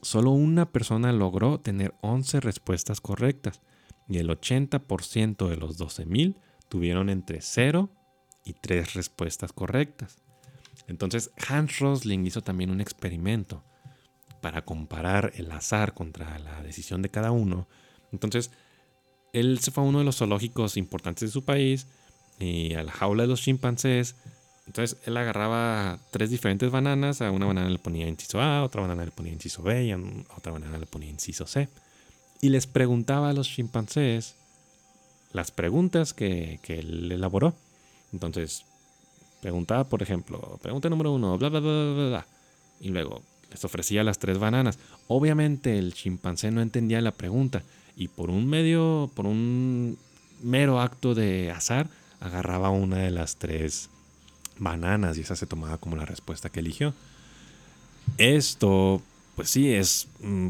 Solo 0.02 0.30
una 0.30 0.71
persona 0.71 1.12
logró 1.12 1.61
tener 1.61 1.94
11 2.02 2.40
respuestas 2.40 3.00
correctas. 3.00 3.61
Y 4.09 4.18
el 4.18 4.28
80% 4.28 5.49
de 5.49 5.56
los 5.56 5.78
12.000 5.78 6.37
tuvieron 6.68 7.09
entre 7.09 7.40
0 7.40 7.88
y 8.44 8.52
3 8.52 8.94
respuestas 8.94 9.52
correctas. 9.52 10.18
Entonces 10.87 11.30
Hans 11.49 11.78
Rosling 11.78 12.26
hizo 12.26 12.42
también 12.42 12.71
un 12.71 12.80
experimento 12.80 13.64
para 14.42 14.64
comparar 14.64 15.33
el 15.37 15.50
azar 15.52 15.94
contra 15.94 16.38
la 16.38 16.62
decisión 16.62 17.00
de 17.00 17.09
cada 17.09 17.30
uno. 17.30 17.66
Entonces 18.12 18.50
él 19.33 19.59
se 19.61 19.71
fue 19.71 19.83
a 19.83 19.87
uno 19.87 20.00
de 20.00 20.04
los 20.04 20.18
zoológicos 20.18 20.76
importantes 20.76 21.28
de 21.28 21.33
su 21.33 21.44
país 21.44 21.87
y 22.38 22.75
a 22.75 22.83
la 22.83 22.92
jaula 22.92 23.23
de 23.23 23.28
los 23.28 23.40
chimpancés. 23.40 24.16
Entonces 24.66 24.99
él 25.04 25.16
agarraba 25.16 25.99
tres 26.11 26.30
diferentes 26.30 26.71
bananas, 26.71 27.21
a 27.21 27.30
una 27.30 27.47
banana 27.47 27.68
le 27.68 27.78
ponía 27.78 28.09
inciso 28.09 28.40
A, 28.40 28.64
otra 28.64 28.80
banana 28.80 29.04
le 29.04 29.11
ponía 29.11 29.33
inciso 29.33 29.62
B 29.62 29.85
y 29.85 29.90
a 29.92 29.99
otra 30.37 30.52
banana 30.52 30.78
le 30.78 30.87
ponía 30.87 31.11
inciso 31.11 31.47
C. 31.47 31.68
Y 32.40 32.49
les 32.49 32.66
preguntaba 32.66 33.30
a 33.30 33.33
los 33.33 33.49
chimpancés 33.49 34.37
las 35.33 35.50
preguntas 35.50 36.14
que, 36.14 36.61
que 36.62 36.78
él 36.78 37.12
elaboró. 37.12 37.54
Entonces, 38.12 38.64
preguntaba, 39.42 39.85
por 39.85 40.02
ejemplo, 40.02 40.59
pregunta 40.62 40.88
número 40.88 41.12
uno, 41.12 41.37
bla, 41.37 41.50
bla, 41.50 41.61
bla, 41.61 41.71
bla, 41.71 42.09
bla. 42.09 42.26
Y 42.80 42.88
luego 42.88 43.23
les 43.50 43.64
ofrecía 43.64 44.02
las 44.02 44.18
tres 44.18 44.38
bananas. 44.38 44.78
Obviamente 45.09 45.78
el 45.78 45.92
chimpancé 45.92 46.50
no 46.50 46.62
entendía 46.62 47.00
la 47.00 47.12
pregunta 47.12 47.62
y 47.97 48.09
por 48.09 48.30
un 48.30 48.47
medio, 48.47 49.11
por 49.14 49.26
un 49.26 49.99
mero 50.42 50.80
acto 50.80 51.14
de 51.14 51.50
azar, 51.50 51.88
agarraba 52.21 52.71
una 52.71 52.99
de 52.99 53.11
las 53.11 53.37
tres 53.37 53.90
bananas 54.58 55.16
y 55.16 55.23
esa 55.23 55.37
se 55.37 55.46
tomaba 55.46 55.78
como 55.78 55.96
la 55.96 56.04
respuesta 56.04 56.49
que 56.49 56.61
eligió. 56.61 56.94
Esto, 58.18 59.02
pues 59.37 59.50
sí, 59.50 59.73
es 59.73 60.08
mm, 60.20 60.49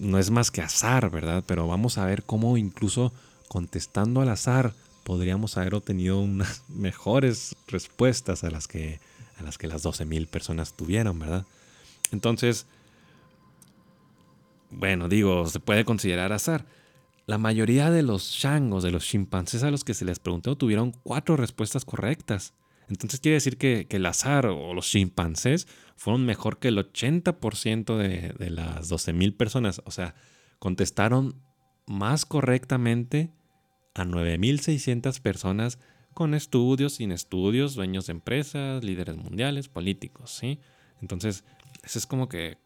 no 0.00 0.18
es 0.18 0.30
más 0.30 0.50
que 0.50 0.62
azar, 0.62 1.10
¿verdad? 1.10 1.44
Pero 1.46 1.66
vamos 1.66 1.98
a 1.98 2.06
ver 2.06 2.22
cómo 2.24 2.56
incluso 2.56 3.12
contestando 3.48 4.20
al 4.20 4.30
azar 4.30 4.72
podríamos 5.04 5.56
haber 5.56 5.74
obtenido 5.74 6.20
unas 6.20 6.62
mejores 6.68 7.56
respuestas 7.68 8.44
a 8.44 8.50
las 8.50 8.68
que 8.68 9.00
a 9.38 9.42
las 9.42 9.58
que 9.58 9.66
las 9.66 9.84
12.000 9.84 10.28
personas 10.28 10.74
tuvieron, 10.74 11.18
¿verdad? 11.18 11.44
Entonces, 12.12 12.66
bueno, 14.70 15.08
digo, 15.08 15.46
se 15.46 15.58
puede 15.58 15.84
considerar 15.84 16.32
azar. 16.32 16.64
La 17.26 17.38
mayoría 17.38 17.90
de 17.90 18.02
los 18.02 18.32
changos, 18.32 18.82
de 18.82 18.90
los 18.90 19.04
chimpancés 19.04 19.62
a 19.62 19.70
los 19.70 19.84
que 19.84 19.94
se 19.94 20.04
les 20.04 20.18
preguntó, 20.18 20.56
tuvieron 20.56 20.92
cuatro 21.02 21.36
respuestas 21.36 21.84
correctas. 21.84 22.52
Entonces 22.92 23.20
quiere 23.20 23.34
decir 23.34 23.56
que, 23.56 23.86
el 23.88 24.06
azar 24.06 24.46
o 24.46 24.74
los 24.74 24.86
chimpancés 24.86 25.66
fueron 25.96 26.26
mejor 26.26 26.58
que 26.58 26.68
el 26.68 26.76
80% 26.76 27.96
de, 27.96 28.34
de 28.38 28.50
las 28.50 28.90
12.000 28.90 29.34
personas. 29.36 29.80
O 29.86 29.90
sea, 29.90 30.14
contestaron 30.58 31.40
más 31.86 32.26
correctamente 32.26 33.32
a 33.94 34.04
9.600 34.04 35.20
personas 35.20 35.78
con 36.12 36.34
estudios, 36.34 36.94
sin 36.94 37.12
estudios, 37.12 37.74
dueños 37.74 38.06
de 38.06 38.12
empresas, 38.12 38.84
líderes 38.84 39.16
mundiales, 39.16 39.68
políticos, 39.68 40.30
¿sí? 40.30 40.60
Entonces, 41.00 41.44
eso 41.82 41.98
es 41.98 42.06
como 42.06 42.28
que, 42.28 42.58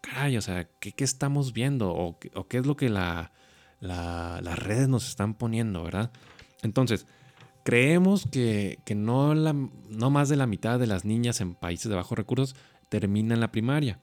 caray, 0.00 0.38
o 0.38 0.40
sea, 0.40 0.64
¿qué, 0.80 0.94
estamos 0.96 1.52
viendo? 1.52 1.92
¿O, 1.92 2.18
qué 2.18 2.58
es 2.58 2.66
lo 2.66 2.76
que 2.76 2.88
la, 2.88 3.32
las 3.80 4.58
redes 4.58 4.88
nos 4.88 5.06
están 5.08 5.34
poniendo, 5.34 5.84
verdad? 5.84 6.10
Entonces, 6.62 7.06
creemos 7.64 8.26
que, 8.30 8.78
no, 8.94 9.34
la, 9.34 9.52
no 9.52 10.10
más 10.10 10.28
de 10.28 10.36
la 10.36 10.46
mitad 10.46 10.78
de 10.78 10.86
las 10.86 11.04
niñas 11.04 11.40
en 11.40 11.54
países 11.54 11.88
de 11.88 11.96
bajos 11.96 12.16
recursos 12.16 12.54
terminan 12.88 13.40
la 13.40 13.50
primaria. 13.50 14.00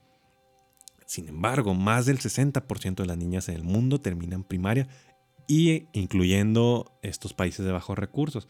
Sin 1.05 1.29
embargo, 1.29 1.73
más 1.73 2.05
del 2.05 2.19
60% 2.19 2.95
de 2.95 3.05
las 3.05 3.17
niñas 3.17 3.47
en 3.49 3.55
el 3.55 3.63
mundo 3.63 4.01
terminan 4.01 4.43
primaria 4.43 4.87
y 5.47 5.87
incluyendo 5.93 6.97
estos 7.01 7.33
países 7.33 7.65
de 7.65 7.71
bajos 7.71 7.97
recursos. 7.97 8.47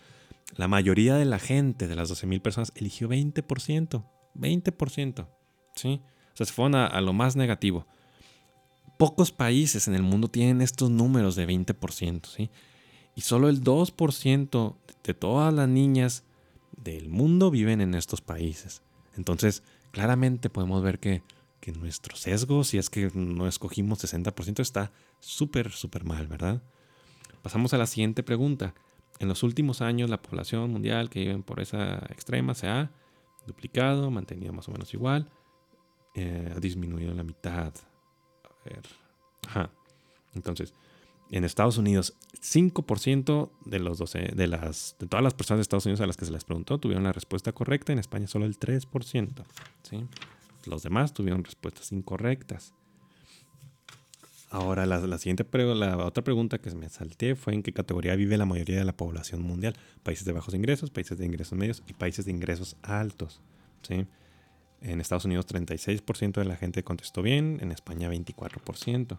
La 0.55 0.67
mayoría 0.67 1.15
de 1.15 1.25
la 1.25 1.39
gente, 1.39 1.87
de 1.87 1.95
las 1.95 2.11
12.000 2.11 2.41
personas, 2.41 2.71
eligió 2.75 3.09
20%. 3.09 4.03
20%. 4.35 5.27
¿Sí? 5.75 6.01
O 6.33 6.37
sea, 6.37 6.45
se 6.45 6.53
fueron 6.53 6.75
a, 6.75 7.01
lo 7.01 7.13
más 7.13 7.35
negativo. 7.35 7.87
Pocos 8.97 9.31
países 9.31 9.87
en 9.87 9.95
el 9.95 10.03
mundo 10.03 10.27
tienen 10.27 10.61
estos 10.61 10.89
números 10.89 11.35
de 11.35 11.47
20%, 11.47 12.27
¿sí? 12.27 12.51
Y 13.15 13.21
solo 13.21 13.49
el 13.49 13.63
2% 13.63 14.75
de 15.03 15.13
todas 15.13 15.53
las 15.53 15.67
niñas 15.67 16.23
del 16.77 17.09
mundo 17.09 17.51
viven 17.51 17.81
en 17.81 17.95
estos 17.95 18.21
países. 18.21 18.81
Entonces, 19.15 19.63
claramente 19.91 20.49
podemos 20.49 20.81
ver 20.81 20.99
que, 20.99 21.23
que 21.59 21.71
nuestro 21.71 22.15
sesgo, 22.15 22.63
si 22.63 22.77
es 22.77 22.89
que 22.89 23.11
no 23.13 23.47
escogimos 23.47 24.03
60%, 24.03 24.59
está 24.59 24.91
súper, 25.19 25.71
súper 25.71 26.03
mal, 26.03 26.27
¿verdad? 26.27 26.61
Pasamos 27.41 27.73
a 27.73 27.77
la 27.77 27.87
siguiente 27.87 28.23
pregunta. 28.23 28.73
En 29.19 29.27
los 29.27 29.43
últimos 29.43 29.81
años, 29.81 30.09
la 30.09 30.21
población 30.21 30.71
mundial 30.71 31.09
que 31.09 31.19
vive 31.19 31.37
por 31.39 31.59
esa 31.59 31.97
extrema 32.09 32.55
se 32.55 32.67
ha 32.67 32.91
duplicado, 33.45 34.09
mantenido 34.09 34.53
más 34.53 34.67
o 34.67 34.71
menos 34.71 34.93
igual. 34.93 35.29
Eh, 36.15 36.51
ha 36.55 36.59
disminuido 36.59 37.13
la 37.13 37.23
mitad. 37.23 37.73
A 38.43 38.69
ver. 38.69 38.81
Ajá. 39.47 39.69
Entonces, 40.33 40.73
en 41.31 41.45
Estados 41.45 41.77
Unidos, 41.77 42.13
5% 42.41 43.51
de, 43.65 43.79
los 43.79 43.97
12, 43.97 44.33
de, 44.35 44.47
las, 44.47 44.95
de 44.99 45.07
todas 45.07 45.23
las 45.23 45.33
personas 45.33 45.59
de 45.59 45.61
Estados 45.61 45.85
Unidos 45.85 46.01
a 46.01 46.07
las 46.07 46.17
que 46.17 46.25
se 46.25 46.31
les 46.31 46.43
preguntó 46.43 46.77
tuvieron 46.77 47.03
la 47.03 47.13
respuesta 47.13 47.53
correcta. 47.53 47.93
En 47.93 47.99
España, 47.99 48.27
solo 48.27 48.45
el 48.45 48.59
3%. 48.59 49.43
¿sí? 49.83 50.05
Los 50.65 50.83
demás 50.83 51.13
tuvieron 51.13 51.43
respuestas 51.43 51.91
incorrectas. 51.93 52.73
Ahora, 54.49 54.85
la, 54.85 54.99
la 54.99 55.17
siguiente 55.17 55.45
la 55.75 56.05
otra 56.05 56.25
pregunta 56.25 56.57
que 56.57 56.69
me 56.75 56.89
salté 56.89 57.35
fue 57.35 57.53
en 57.53 57.63
qué 57.63 57.71
categoría 57.71 58.17
vive 58.17 58.37
la 58.37 58.45
mayoría 58.45 58.77
de 58.77 58.83
la 58.83 58.97
población 58.97 59.41
mundial. 59.41 59.77
Países 60.03 60.25
de 60.25 60.33
bajos 60.33 60.53
ingresos, 60.53 60.89
países 60.89 61.17
de 61.17 61.25
ingresos 61.25 61.57
medios 61.57 61.81
y 61.87 61.93
países 61.93 62.25
de 62.25 62.31
ingresos 62.31 62.75
altos. 62.81 63.39
¿sí? 63.83 64.05
En 64.81 64.99
Estados 64.99 65.23
Unidos 65.23 65.47
36% 65.47 66.33
de 66.33 66.45
la 66.45 66.57
gente 66.57 66.83
contestó 66.83 67.21
bien, 67.21 67.59
en 67.61 67.71
España 67.71 68.11
24%. 68.11 69.17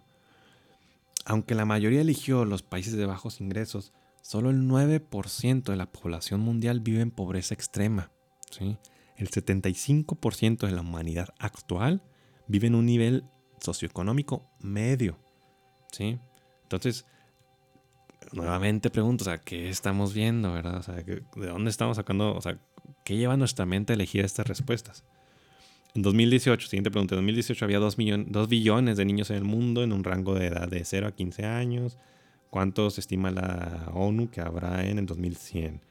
Aunque 1.25 1.55
la 1.55 1.64
mayoría 1.64 2.00
eligió 2.00 2.45
los 2.45 2.62
países 2.62 2.95
de 2.95 3.07
bajos 3.07 3.41
ingresos, 3.41 3.93
solo 4.23 4.50
el 4.50 4.62
9% 4.62 5.62
de 5.62 5.76
la 5.76 5.91
población 5.91 6.41
mundial 6.41 6.81
vive 6.81 7.00
en 7.00 7.11
pobreza 7.11 7.55
extrema. 7.55 8.11
¿sí? 8.50 8.76
El 9.17 9.31
75% 9.31 10.67
de 10.67 10.73
la 10.73 10.81
humanidad 10.81 11.29
actual 11.38 12.02
vive 12.49 12.67
en 12.67 12.75
un 12.75 12.87
nivel 12.87 13.25
socioeconómico 13.61 14.50
medio. 14.61 15.19
Entonces, 16.62 17.07
nuevamente 18.33 18.91
pregunto, 18.91 19.23
o 19.23 19.26
sea, 19.26 19.38
¿qué 19.38 19.69
estamos 19.69 20.14
viendo, 20.14 20.52
verdad? 20.52 20.85
¿de 21.05 21.47
dónde 21.47 21.71
estamos 21.71 21.97
sacando, 21.97 22.35
o 22.35 22.41
sea, 22.41 22.59
qué 23.05 23.17
lleva 23.17 23.37
nuestra 23.37 23.67
mente 23.67 23.93
a 23.93 23.95
elegir 23.95 24.25
estas 24.25 24.47
respuestas? 24.47 25.05
En 25.95 26.01
2018, 26.01 26.69
siguiente 26.69 26.91
pregunta, 26.91 27.15
en 27.15 27.19
2018 27.19 27.65
había 27.67 27.79
2, 27.79 27.97
billones 28.49 28.97
de 28.97 29.05
niños 29.05 29.29
en 29.29 29.37
el 29.37 29.45
mundo 29.45 29.83
en 29.83 29.93
un 29.93 30.05
rango 30.05 30.35
de 30.35 30.47
edad 30.47 30.67
de 30.67 30.85
0 30.85 31.09
a 31.09 31.13
15 31.13 31.45
años. 31.45 31.99
¿Cuántos 32.49 32.99
estima 32.99 33.31
la 33.31 33.91
ONU 33.93 34.31
que 34.31 34.41
habrá 34.41 34.87
en 34.87 34.99
el 34.99 35.05
2100? 35.05 35.83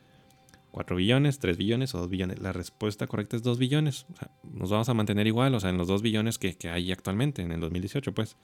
¿4 0.71 0.95
billones, 0.95 1.37
3 1.37 1.55
billones 1.55 1.93
o 1.93 1.99
2 1.99 2.09
billones? 2.09 2.39
La 2.39 2.51
respuesta 2.51 3.05
correcta 3.05 3.35
es 3.35 3.43
2 3.43 3.59
billones. 3.59 4.07
nos 4.43 4.71
vamos 4.71 4.89
a 4.89 4.95
mantener 4.95 5.27
igual, 5.27 5.53
o 5.53 5.59
sea, 5.59 5.69
en 5.69 5.77
los 5.77 5.87
2 5.87 6.01
billones 6.01 6.39
que, 6.39 6.55
que 6.55 6.69
hay 6.69 6.91
actualmente, 6.91 7.43
en 7.43 7.51
el 7.51 7.59
2018, 7.59 8.11
pues. 8.13 8.37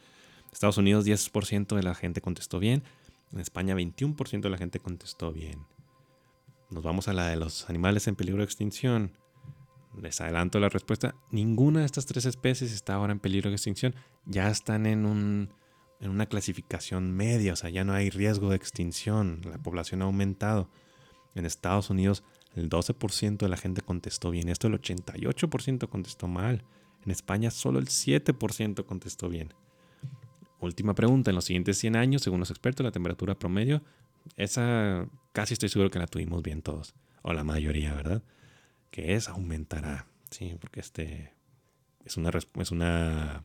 Estados 0.52 0.78
Unidos 0.78 1.06
10% 1.08 1.76
de 1.76 1.84
la 1.84 1.96
gente 1.96 2.22
contestó 2.22 2.60
bien. 2.60 2.84
En 3.34 3.40
España 3.40 3.76
21% 3.76 4.42
de 4.42 4.50
la 4.50 4.58
gente 4.58 4.80
contestó 4.80 5.34
bien. 5.34 5.66
Nos 6.70 6.84
vamos 6.84 7.08
a 7.08 7.14
la 7.14 7.28
de 7.28 7.36
los 7.36 7.68
animales 7.70 8.08
en 8.08 8.16
peligro 8.16 8.40
de 8.40 8.46
extinción 8.46 9.12
les 10.02 10.22
adelanto 10.22 10.60
la 10.60 10.70
respuesta, 10.70 11.16
ninguna 11.32 11.82
de 11.82 11.86
estas 11.86 12.06
tres 12.06 12.26
especies 12.26 12.72
está 12.72 12.96
ahora 12.96 13.14
en 13.14 13.20
peligro 13.20 13.50
de 13.50 13.56
extinción. 13.56 13.96
Ya 14.26 14.50
están 14.50 14.86
en, 14.86 15.06
un, 15.06 15.50
en 16.00 16.10
una 16.10 16.26
clasificación 16.26 17.12
media, 17.12 17.54
o 17.54 17.56
sea, 17.56 17.70
ya 17.70 17.84
no 17.84 17.94
hay 17.94 18.10
riesgo 18.10 18.50
de 18.50 18.56
extinción. 18.56 19.42
La 19.44 19.58
población 19.58 20.02
ha 20.02 20.06
aumentado. 20.06 20.70
En 21.36 21.46
Estados 21.46 21.90
Unidos 21.90 22.24
el 22.56 22.70
12% 22.70 23.38
de 23.38 23.50
la 23.50 23.58
gente 23.58 23.82
contestó 23.82 24.32
bien. 24.32 24.50
Esto 24.50 24.68
el 24.68 24.82
88% 24.82 25.88
contestó 25.88 26.28
mal. 26.28 26.64
En 27.06 27.12
España 27.12 27.52
solo 27.52 27.78
el 27.78 27.88
7% 27.88 28.86
contestó 28.86 29.30
bien. 29.30 29.54
Última 30.60 30.96
pregunta. 30.96 31.30
En 31.30 31.36
los 31.36 31.46
siguientes 31.46 31.78
100 31.78 31.96
años, 31.96 32.24
según 32.24 32.40
los 32.40 32.50
expertos, 32.50 32.84
la 32.84 32.92
temperatura 32.92 33.38
promedio, 33.38 33.84
esa 34.36 35.08
casi 35.34 35.54
estoy 35.54 35.70
seguro 35.70 35.92
que 35.92 36.00
la 36.00 36.08
tuvimos 36.08 36.42
bien 36.42 36.64
todos. 36.64 36.96
O 37.22 37.32
la 37.32 37.44
mayoría, 37.44 37.94
¿verdad? 37.94 38.24
Que 38.92 39.16
es 39.16 39.30
aumentará, 39.30 40.08
¿sí? 40.32 40.56
Porque 40.60 40.80
este 40.80 41.34
es 42.06 42.18
una, 42.18 42.30
es 42.30 42.72
una 42.72 43.44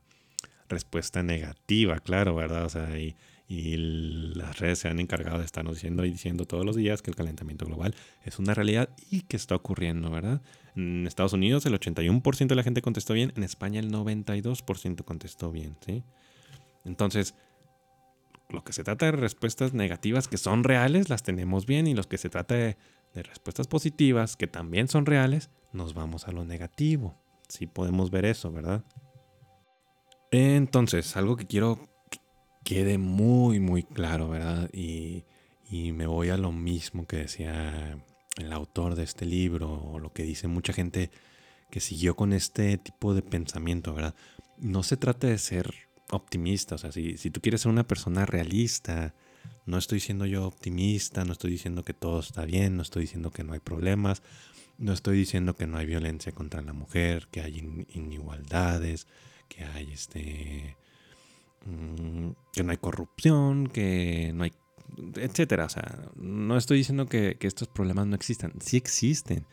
respuesta 0.69 1.23
negativa, 1.23 1.99
claro, 1.99 2.35
¿verdad? 2.35 2.65
O 2.65 2.69
sea, 2.69 2.99
y, 2.99 3.17
y 3.49 3.77
las 4.35 4.59
redes 4.59 4.79
se 4.79 4.89
han 4.89 5.01
encargado 5.01 5.39
de 5.39 5.45
estarnos 5.45 5.75
diciendo 5.75 6.05
y 6.05 6.11
diciendo 6.11 6.47
todos 6.47 6.65
los 6.65 6.77
días 6.77 7.03
que 7.03 7.11
el 7.11 7.17
calentamiento 7.17 7.67
global 7.67 7.95
es 8.25 8.39
una 8.39 8.55
realidad 8.55 8.89
y 9.11 9.23
que 9.23 9.37
está 9.37 9.55
ocurriendo, 9.55 10.11
¿verdad? 10.11 10.41
En 10.75 11.07
Estados 11.07 11.35
Unidos 11.35 11.67
el 11.67 11.79
81% 11.79 12.47
de 12.47 12.55
la 12.55 12.63
gente 12.63 12.81
contestó 12.81 13.15
bien, 13.15 13.33
en 13.37 13.43
España 13.43 13.81
el 13.81 13.91
92% 13.91 15.05
contestó 15.05 15.51
bien, 15.51 15.77
¿sí? 15.85 16.03
Entonces, 16.85 17.35
lo 18.49 18.65
que 18.65 18.73
se 18.73 18.85
trata 18.85 19.07
de 19.07 19.13
respuestas 19.13 19.75
negativas 19.75 20.29
que 20.29 20.37
son 20.37 20.65
reales, 20.65 21.09
las 21.09 21.23
tenemos 21.23 21.67
bien, 21.67 21.87
y 21.87 21.95
los 21.95 22.07
que 22.07 22.19
se 22.19 22.29
trata 22.29 22.55
de, 22.55 22.77
respuestas 23.15 23.67
positivas 23.67 24.37
que 24.37 24.47
también 24.47 24.89
son 24.89 25.05
reales, 25.05 25.51
nos 25.73 25.95
vamos 25.95 26.29
a 26.29 26.33
lo 26.33 26.45
negativo. 26.45 27.19
Sí 27.49 27.67
podemos 27.67 28.11
ver 28.11 28.25
eso, 28.25 28.51
¿verdad? 28.51 28.85
Entonces, 30.31 31.17
algo 31.17 31.37
que 31.37 31.47
quiero 31.47 31.79
que 32.11 32.19
quede 32.65 32.97
muy, 32.97 33.61
muy 33.61 33.83
claro, 33.83 34.31
¿verdad? 34.31 34.71
Y, 34.73 35.25
y 35.71 35.93
me 35.93 36.07
voy 36.07 36.31
a 36.31 36.39
lo 36.39 36.53
mismo 36.53 37.07
que 37.07 37.19
decía 37.19 37.99
el 38.39 38.53
autor 38.53 38.95
de 38.95 39.03
este 39.03 39.27
libro, 39.27 39.71
o 39.71 39.99
lo 39.99 40.13
que 40.13 40.23
dice 40.23 40.49
mucha 40.49 40.73
gente 40.73 41.11
que 41.71 41.81
siguió 41.81 42.17
con 42.17 42.33
este 42.33 42.79
tipo 42.79 43.15
de 43.15 43.23
pensamiento, 43.23 43.95
¿verdad? 43.95 44.15
No 44.59 44.83
se 44.83 44.97
trata 44.97 45.27
de 45.27 45.39
ser 45.39 45.75
optimista. 46.11 46.77
O 46.77 46.79
sea, 46.79 46.93
si, 46.93 47.17
si 47.17 47.31
tú 47.31 47.41
quieres 47.41 47.63
ser 47.63 47.73
una 47.73 47.87
persona 47.87 48.25
realista, 48.27 49.15
no 49.67 49.79
estoy 49.79 50.01
siendo 50.01 50.27
yo 50.27 50.47
optimista, 50.47 51.25
no 51.25 51.33
estoy 51.33 51.53
diciendo 51.53 51.85
que 51.85 51.95
todo 51.95 52.21
está 52.21 52.45
bien, 52.45 52.77
no 52.77 52.83
estoy 52.83 53.03
diciendo 53.03 53.31
que 53.31 53.45
no 53.45 53.53
hay 53.53 53.61
problemas, 53.61 54.23
no 54.79 54.93
estoy 54.93 55.17
diciendo 55.17 55.55
que 55.55 55.67
no 55.67 55.79
hay 55.79 55.87
violencia 55.87 56.33
contra 56.33 56.63
la 56.63 56.73
mujer, 56.73 57.29
que 57.31 57.41
hay 57.41 57.59
inigualdades, 57.91 59.07
que 59.49 59.65
hay 59.65 59.93
este. 59.93 60.77
Mm, 61.65 62.31
que 62.53 62.65
no 62.65 62.73
hay 62.73 62.79
corrupción, 62.79 63.69
que 63.69 64.33
no 64.35 64.45
hay. 64.45 64.53
etcétera. 65.17 65.67
O 65.67 65.69
sea, 65.69 66.11
no 66.17 66.57
estoy 66.57 66.79
diciendo 66.79 67.07
que, 67.07 67.37
estos 67.41 67.69
problemas 67.69 68.07
no 68.07 68.17
existan. 68.17 68.53
Sí 68.61 68.77
existen. 68.77 69.47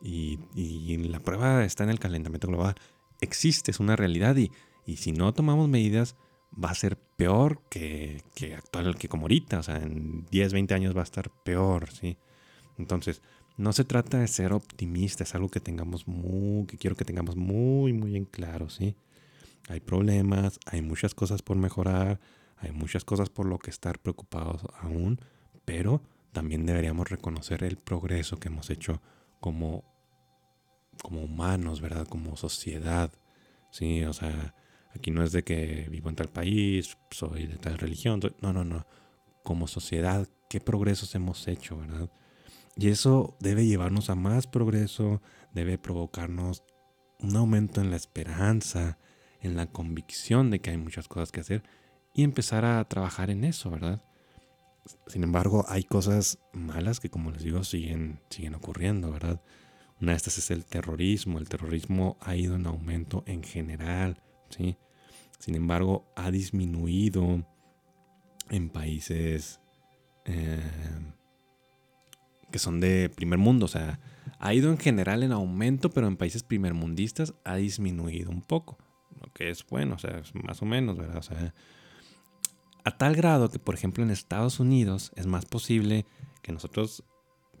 Y, 0.00 0.38
y 0.54 0.96
la 1.08 1.18
prueba 1.18 1.64
está 1.64 1.82
en 1.84 1.90
el 1.90 1.98
calentamiento 1.98 2.46
global. 2.46 2.76
Existe, 3.20 3.72
es 3.72 3.80
una 3.80 3.96
realidad 3.96 4.36
y 4.36 4.52
y 4.88 4.96
si 4.96 5.12
no 5.12 5.34
tomamos 5.34 5.68
medidas, 5.68 6.16
va 6.52 6.70
a 6.70 6.74
ser 6.74 6.96
peor 6.96 7.62
que, 7.70 8.22
que 8.34 8.54
actual, 8.54 8.96
que 8.96 9.08
como 9.08 9.24
ahorita. 9.24 9.58
O 9.58 9.62
sea, 9.62 9.76
en 9.76 10.26
10, 10.30 10.52
20 10.52 10.74
años 10.74 10.96
va 10.96 11.00
a 11.00 11.04
estar 11.04 11.30
peor, 11.44 11.90
¿sí? 11.90 12.16
Entonces, 12.78 13.22
no 13.58 13.72
se 13.72 13.84
trata 13.84 14.18
de 14.20 14.28
ser 14.28 14.52
optimistas, 14.52 15.28
es 15.28 15.34
algo 15.34 15.48
que 15.48 15.60
tengamos 15.60 16.06
muy, 16.06 16.66
que 16.66 16.78
quiero 16.78 16.96
que 16.96 17.04
tengamos 17.04 17.36
muy, 17.36 17.92
muy 17.92 18.16
en 18.16 18.24
claro, 18.24 18.70
¿sí? 18.70 18.94
Hay 19.68 19.80
problemas, 19.80 20.60
hay 20.64 20.80
muchas 20.80 21.14
cosas 21.14 21.42
por 21.42 21.56
mejorar, 21.56 22.20
hay 22.56 22.70
muchas 22.70 23.04
cosas 23.04 23.30
por 23.30 23.46
lo 23.46 23.58
que 23.58 23.70
estar 23.70 23.98
preocupados 23.98 24.64
aún, 24.80 25.20
pero 25.64 26.02
también 26.32 26.66
deberíamos 26.66 27.10
reconocer 27.10 27.64
el 27.64 27.76
progreso 27.78 28.38
que 28.38 28.48
hemos 28.48 28.70
hecho 28.70 29.02
como, 29.40 29.84
como 31.02 31.22
humanos, 31.22 31.80
¿verdad? 31.80 32.06
Como 32.06 32.36
sociedad, 32.36 33.12
¿sí? 33.72 34.04
O 34.04 34.12
sea, 34.12 34.54
Aquí 34.94 35.10
no 35.10 35.22
es 35.22 35.32
de 35.32 35.44
que 35.44 35.86
vivo 35.90 36.08
en 36.08 36.16
tal 36.16 36.28
país, 36.28 36.96
soy 37.10 37.46
de 37.46 37.56
tal 37.56 37.78
religión. 37.78 38.20
No, 38.40 38.52
no, 38.52 38.64
no. 38.64 38.86
Como 39.42 39.66
sociedad, 39.66 40.28
¿qué 40.48 40.60
progresos 40.60 41.14
hemos 41.14 41.46
hecho, 41.48 41.78
verdad? 41.78 42.10
Y 42.76 42.88
eso 42.88 43.36
debe 43.40 43.66
llevarnos 43.66 44.08
a 44.10 44.14
más 44.14 44.46
progreso, 44.46 45.20
debe 45.52 45.78
provocarnos 45.78 46.62
un 47.20 47.36
aumento 47.36 47.80
en 47.80 47.90
la 47.90 47.96
esperanza, 47.96 48.98
en 49.40 49.56
la 49.56 49.66
convicción 49.66 50.50
de 50.50 50.60
que 50.60 50.70
hay 50.70 50.76
muchas 50.76 51.08
cosas 51.08 51.32
que 51.32 51.40
hacer 51.40 51.62
y 52.14 52.22
empezar 52.22 52.64
a 52.64 52.84
trabajar 52.84 53.30
en 53.30 53.44
eso, 53.44 53.70
¿verdad? 53.70 54.02
Sin 55.06 55.22
embargo, 55.22 55.64
hay 55.68 55.84
cosas 55.84 56.38
malas 56.52 57.00
que, 57.00 57.10
como 57.10 57.30
les 57.30 57.42
digo, 57.42 57.64
siguen, 57.64 58.20
siguen 58.30 58.54
ocurriendo, 58.54 59.10
¿verdad? 59.10 59.42
Una 60.00 60.12
de 60.12 60.16
estas 60.16 60.38
es 60.38 60.50
el 60.50 60.64
terrorismo. 60.64 61.38
El 61.38 61.48
terrorismo 61.48 62.16
ha 62.20 62.36
ido 62.36 62.54
en 62.54 62.66
aumento 62.66 63.24
en 63.26 63.42
general. 63.42 64.22
¿Sí? 64.48 64.76
Sin 65.38 65.54
embargo, 65.54 66.10
ha 66.16 66.30
disminuido 66.30 67.44
en 68.50 68.70
países 68.70 69.60
eh, 70.24 70.60
que 72.50 72.58
son 72.58 72.80
de 72.80 73.10
primer 73.14 73.38
mundo. 73.38 73.66
O 73.66 73.68
sea, 73.68 74.00
ha 74.38 74.54
ido 74.54 74.70
en 74.70 74.78
general 74.78 75.22
en 75.22 75.32
aumento, 75.32 75.90
pero 75.90 76.06
en 76.06 76.16
países 76.16 76.42
primermundistas 76.42 77.34
ha 77.44 77.56
disminuido 77.56 78.30
un 78.30 78.42
poco. 78.42 78.78
Lo 79.20 79.32
que 79.32 79.50
es 79.50 79.66
bueno, 79.66 79.96
o 79.96 79.98
sea, 79.98 80.18
es 80.18 80.34
más 80.34 80.62
o 80.62 80.66
menos, 80.66 80.96
¿verdad? 80.96 81.18
O 81.18 81.22
sea, 81.22 81.54
a 82.84 82.96
tal 82.96 83.14
grado 83.14 83.50
que, 83.50 83.58
por 83.58 83.74
ejemplo, 83.74 84.02
en 84.04 84.10
Estados 84.10 84.60
Unidos 84.60 85.12
es 85.16 85.26
más 85.26 85.44
posible 85.44 86.06
que 86.42 86.52
nosotros 86.52 87.04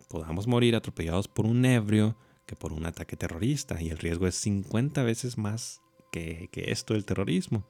podamos 0.08 0.46
morir 0.46 0.74
atropellados 0.74 1.28
por 1.28 1.46
un 1.46 1.64
ebrio 1.64 2.16
que 2.46 2.56
por 2.56 2.72
un 2.72 2.86
ataque 2.86 3.16
terrorista. 3.16 3.80
Y 3.82 3.90
el 3.90 3.98
riesgo 3.98 4.26
es 4.26 4.36
50 4.36 5.02
veces 5.02 5.36
más 5.36 5.82
que, 6.10 6.48
esto 6.54 6.94
del 6.94 7.04
terrorismo. 7.04 7.66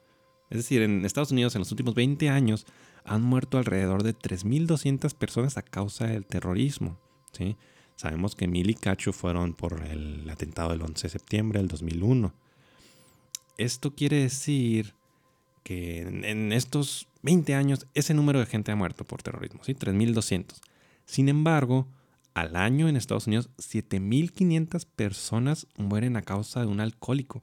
Es 0.51 0.59
decir, 0.59 0.83
en 0.83 1.05
Estados 1.05 1.31
Unidos 1.31 1.55
en 1.55 1.61
los 1.61 1.71
últimos 1.71 1.95
20 1.95 2.29
años 2.31 2.67
han 3.05 3.23
muerto 3.23 3.59
alrededor 3.59 4.03
de 4.03 4.15
3.200 4.15 5.15
personas 5.15 5.57
a 5.57 5.63
causa 5.63 6.07
del 6.07 6.27
terrorismo. 6.27 6.99
¿sí? 7.33 7.57
Sabemos 7.97 8.35
que 8.35 8.47
mil 8.47 8.71
y 8.71 8.75
cacho 8.75 9.13
fueron 9.13 9.55
por 9.55 9.85
el 9.85 10.29
atentado 10.31 10.71
del 10.71 10.83
11 10.83 11.03
de 11.03 11.09
septiembre 11.11 11.59
del 11.59 11.69
2001. 11.69 12.33
Esto 13.59 13.95
quiere 13.95 14.21
decir 14.21 14.95
que 15.65 16.03
en, 16.03 16.53
estos 16.53 17.09
20 17.23 17.55
años 17.55 17.87
ese 17.95 18.15
número 18.15 18.39
de 18.39 18.47
gente 18.47 18.73
ha 18.73 18.77
muerto 18.77 19.05
por 19.05 19.23
terrorismo, 19.23 19.65
¿sí? 19.65 19.75
3.200. 19.75 20.61
Sin 21.05 21.29
embargo, 21.29 21.89
al 22.35 22.55
año 22.55 22.89
en 22.89 22.97
Estados 22.97 23.27
Unidos 23.27 23.51
7.500 23.59 24.87
personas 24.87 25.67
mueren 25.77 26.17
a 26.17 26.23
causa 26.23 26.61
de 26.61 26.69
un 26.69 26.81
alcohólico. 26.81 27.43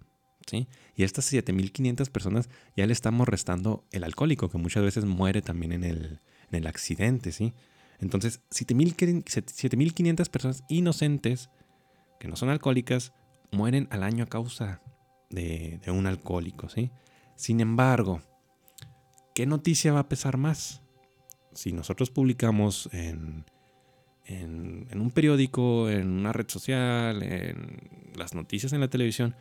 Y 0.52 1.02
a 1.02 1.06
estas 1.06 1.32
7.500 1.32 2.10
personas 2.10 2.50
ya 2.76 2.86
le 2.86 2.94
estamos 2.94 3.28
restando 3.28 3.84
el 3.92 4.04
alcohólico, 4.04 4.50
que 4.50 4.58
muchas 4.58 4.84
veces 4.84 5.06
muere 5.06 5.42
también 5.42 5.72
en 5.72 5.84
el, 5.84 6.20
en 6.52 6.60
el 6.60 6.68
accidente, 6.68 7.32
¿sí? 7.32 7.54
Entonces, 8.00 8.42
7.500 8.50 10.30
personas 10.30 10.64
inocentes, 10.68 11.50
que 12.20 12.28
no 12.28 12.36
son 12.36 12.50
alcohólicas, 12.50 13.14
mueren 13.52 13.88
al 13.92 14.04
año 14.04 14.26
a 14.26 14.28
causa 14.28 14.82
de, 15.30 15.80
un 15.88 16.08
alcohólico, 16.08 16.70
¿sí? 16.70 16.92
Sin 17.36 17.60
embargo, 17.60 18.22
¿qué 19.34 19.46
noticia 19.46 19.94
va 19.94 20.02
a 20.02 20.10
pesar 20.10 20.38
más? 20.38 20.82
Si 21.54 21.72
nosotros 21.72 22.10
publicamos 22.10 22.90
en, 22.92 23.46
un 24.30 25.12
periódico, 25.12 25.90
en 25.90 26.10
una 26.10 26.34
red 26.34 26.50
social, 26.50 27.24
en 27.24 28.12
las 28.16 28.34
noticias 28.34 28.74
en 28.74 28.82
la 28.82 28.90
televisión, 28.90 29.36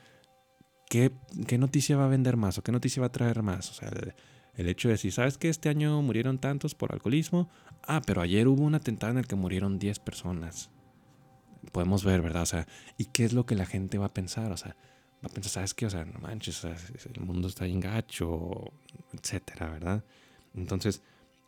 ¿qué, 0.89 1.11
noticia 1.59 1.97
va 1.97 2.05
a 2.05 2.09
vender 2.09 2.37
más 2.37 2.59
o 2.59 2.63
qué 2.63 2.73
noticia 2.73 3.01
va 3.01 3.07
a 3.07 3.13
traer 3.13 3.43
más? 3.43 3.71
O 3.71 3.75
sea, 3.75 3.91
el, 4.57 4.69
hecho 4.69 4.89
de 4.89 4.95
decir, 4.95 5.13
¿sabes 5.13 5.39
que 5.39 5.49
este 5.49 5.69
año 5.69 6.01
murieron 6.03 6.39
tantos 6.39 6.75
por 6.75 6.93
alcoholismo? 6.93 7.49
Ah, 7.87 8.03
pero 8.07 8.23
ayer 8.23 8.49
hubo 8.49 8.63
un 8.63 8.75
atentado 8.75 9.13
en 9.13 9.19
el 9.19 9.27
que 9.27 9.37
murieron 9.37 9.79
10 9.79 9.99
personas. 10.01 10.71
Podemos 11.73 12.05
ver, 12.05 12.23
¿verdad? 12.23 12.43
O 12.43 12.47
sea, 12.47 12.67
¿y 12.99 13.07
qué 13.07 13.25
es 13.25 13.33
lo 13.33 13.47
que 13.47 13.55
la 13.55 13.67
gente 13.67 13.99
va 13.99 14.07
a 14.07 14.15
pensar? 14.15 14.53
O 14.53 14.57
sea, 14.57 14.77
va 15.25 15.29
a 15.31 15.33
pensar, 15.33 15.51
¿sabes 15.51 15.75
qué? 15.75 15.87
O 15.87 15.91
sea, 15.91 16.05
no 16.05 16.19
manches, 16.21 16.65
el 16.65 17.21
mundo 17.21 17.49
está 17.49 17.67
en 17.67 17.81
gacho, 17.81 18.73
etcétera, 19.13 19.71
¿verdad? 19.71 20.05
Entonces, 20.55 21.03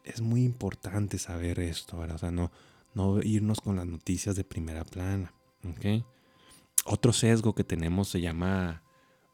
es 0.05 0.21
muy 0.21 0.45
importante 0.45 1.19
saber 1.19 1.61
esto, 1.61 1.99
¿verdad? 1.99 2.17
O 2.17 2.19
sea, 2.19 2.31
no, 2.31 2.51
no 2.95 3.23
irnos 3.23 3.61
con 3.61 3.77
las 3.77 3.87
noticias 3.87 4.37
de 4.37 4.45
primera 4.45 4.85
plana, 4.85 5.35
¿ok? 5.65 6.05
Otro 6.87 7.13
sesgo 7.13 7.55
que 7.55 7.65
tenemos 7.65 8.09
se 8.09 8.21
llama 8.21 8.83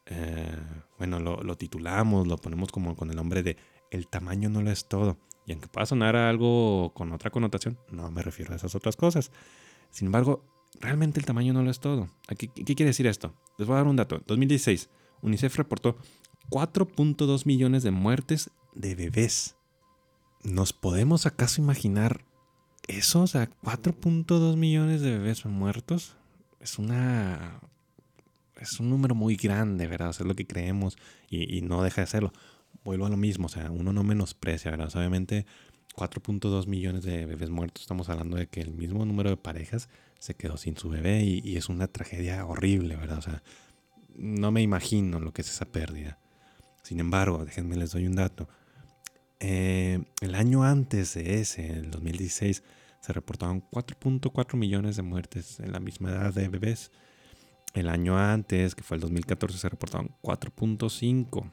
eh, 0.05 0.57
bueno, 0.97 1.19
lo, 1.19 1.55
titulamos, 1.55 2.27
lo 2.27 2.37
ponemos 2.37 2.71
como 2.71 2.95
con 2.95 3.09
el 3.09 3.15
nombre 3.15 3.43
de 3.43 3.57
El 3.91 4.07
tamaño 4.07 4.49
no 4.49 4.61
lo 4.61 4.71
es 4.71 4.87
todo. 4.87 5.17
Y 5.45 5.51
aunque 5.51 5.67
pueda 5.67 5.85
sonar 5.85 6.15
algo 6.15 6.93
con 6.93 7.11
otra 7.11 7.29
connotación, 7.29 7.77
no 7.91 8.09
me 8.11 8.21
refiero 8.21 8.53
a 8.53 8.55
esas 8.55 8.75
otras 8.75 8.95
cosas. 8.95 9.31
Sin 9.91 10.07
embargo, 10.07 10.43
realmente 10.79 11.19
el 11.19 11.25
tamaño 11.25 11.53
no 11.53 11.63
lo 11.63 11.69
es 11.69 11.79
todo. 11.79 12.09
¿Qué, 12.37 12.47
qué 12.47 12.75
quiere 12.75 12.85
decir 12.85 13.07
esto? 13.07 13.33
Les 13.57 13.67
voy 13.67 13.75
a 13.75 13.77
dar 13.77 13.87
un 13.87 13.95
dato. 13.95 14.15
En 14.15 14.23
2016, 14.25 14.89
UNICEF 15.21 15.57
reportó 15.57 15.97
4.2 16.49 17.45
millones 17.45 17.83
de 17.83 17.91
muertes 17.91 18.51
de 18.73 18.95
bebés. 18.95 19.55
¿Nos 20.43 20.73
podemos 20.73 21.25
acaso 21.25 21.61
imaginar 21.61 22.25
eso? 22.87 23.21
O 23.21 23.27
sea, 23.27 23.49
4.2 23.63 24.55
millones 24.57 25.01
de 25.01 25.11
bebés 25.11 25.45
muertos. 25.45 26.17
Es 26.59 26.79
una 26.79 27.61
es 28.59 28.79
un 28.79 28.89
número 28.89 29.15
muy 29.15 29.35
grande, 29.35 29.87
¿verdad? 29.87 30.09
es 30.09 30.19
lo 30.21 30.35
que 30.35 30.47
creemos 30.47 30.97
y, 31.29 31.61
no 31.61 31.83
deja 31.83 32.01
de 32.01 32.07
serlo. 32.07 32.33
Vuelvo 32.83 33.05
a 33.05 33.09
lo 33.09 33.17
mismo, 33.17 33.45
o 33.45 33.49
sea, 33.49 33.71
uno 33.71 33.93
no 33.93 34.03
menosprecia, 34.03 34.71
¿verdad? 34.71 34.89
obviamente 34.95 35.45
4.2 35.95 36.67
millones 36.67 37.03
de 37.03 37.25
bebés 37.25 37.49
muertos, 37.49 37.83
estamos 37.83 38.09
hablando 38.09 38.37
de 38.37 38.47
que 38.47 38.61
el 38.61 38.71
mismo 38.71 39.05
número 39.05 39.29
de 39.29 39.37
parejas 39.37 39.89
se 40.19 40.35
quedó 40.35 40.57
sin 40.57 40.75
su 40.77 40.89
bebé 40.89 41.23
y, 41.23 41.41
y 41.43 41.57
es 41.57 41.69
una 41.69 41.87
tragedia 41.87 42.45
horrible, 42.45 42.95
¿verdad? 42.95 43.19
O 43.19 43.21
sea, 43.21 43.43
no 44.15 44.51
me 44.51 44.61
imagino 44.61 45.19
lo 45.19 45.33
que 45.33 45.41
es 45.41 45.49
esa 45.49 45.65
pérdida. 45.65 46.19
Sin 46.83 46.99
embargo, 46.99 47.45
déjenme 47.45 47.77
les 47.77 47.91
doy 47.91 48.05
un 48.05 48.15
dato. 48.15 48.47
Eh, 49.39 50.01
el 50.21 50.35
año 50.35 50.63
antes 50.63 51.15
de 51.15 51.41
ese, 51.41 51.67
el 51.67 51.91
2016, 51.91 52.63
se 53.01 53.13
reportaban 53.13 53.61
4.4 53.69 54.55
millones 54.55 54.95
de 54.95 55.01
muertes 55.01 55.59
en 55.59 55.73
la 55.73 55.81
misma 55.81 56.11
edad 56.11 56.33
de 56.33 56.47
bebés. 56.47 56.91
El 57.73 57.89
año 57.89 58.17
antes, 58.17 58.75
que 58.75 58.83
fue 58.83 58.95
el 58.95 59.01
2014, 59.01 59.57
se 59.57 59.69
reportaban 59.69 60.15
4.5. 60.21 61.51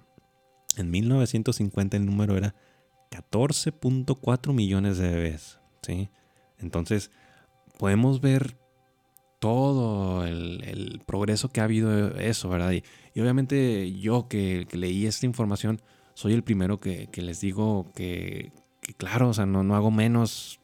En 0.76 0.90
1950 0.90 1.96
el 1.96 2.06
número 2.06 2.37
era 2.37 2.54
14.4 3.11 4.52
millones 4.52 4.98
de 4.98 5.09
bebés. 5.11 5.59
¿sí? 5.83 6.11
Entonces, 6.59 7.11
podemos 7.78 8.20
ver 8.20 8.56
todo 9.38 10.26
el, 10.26 11.02
progreso 11.06 11.48
que 11.48 11.61
ha 11.61 11.64
habido 11.64 12.14
eso, 12.18 12.48
¿verdad? 12.50 12.72
Y, 12.72 13.20
obviamente 13.20 13.90
yo 13.98 14.28
que, 14.28 14.68
leí 14.72 15.06
esta 15.06 15.26
información, 15.26 15.80
soy 16.14 16.35
el 16.35 16.44
primero 16.44 16.78
que, 16.78 17.09
les 17.16 17.40
digo 17.40 17.90
que, 17.94 18.52
claro, 18.98 19.30
o 19.30 19.35
sea, 19.35 19.46
no, 19.46 19.64
no 19.64 19.74
hago 19.74 19.90
menos 19.90 20.61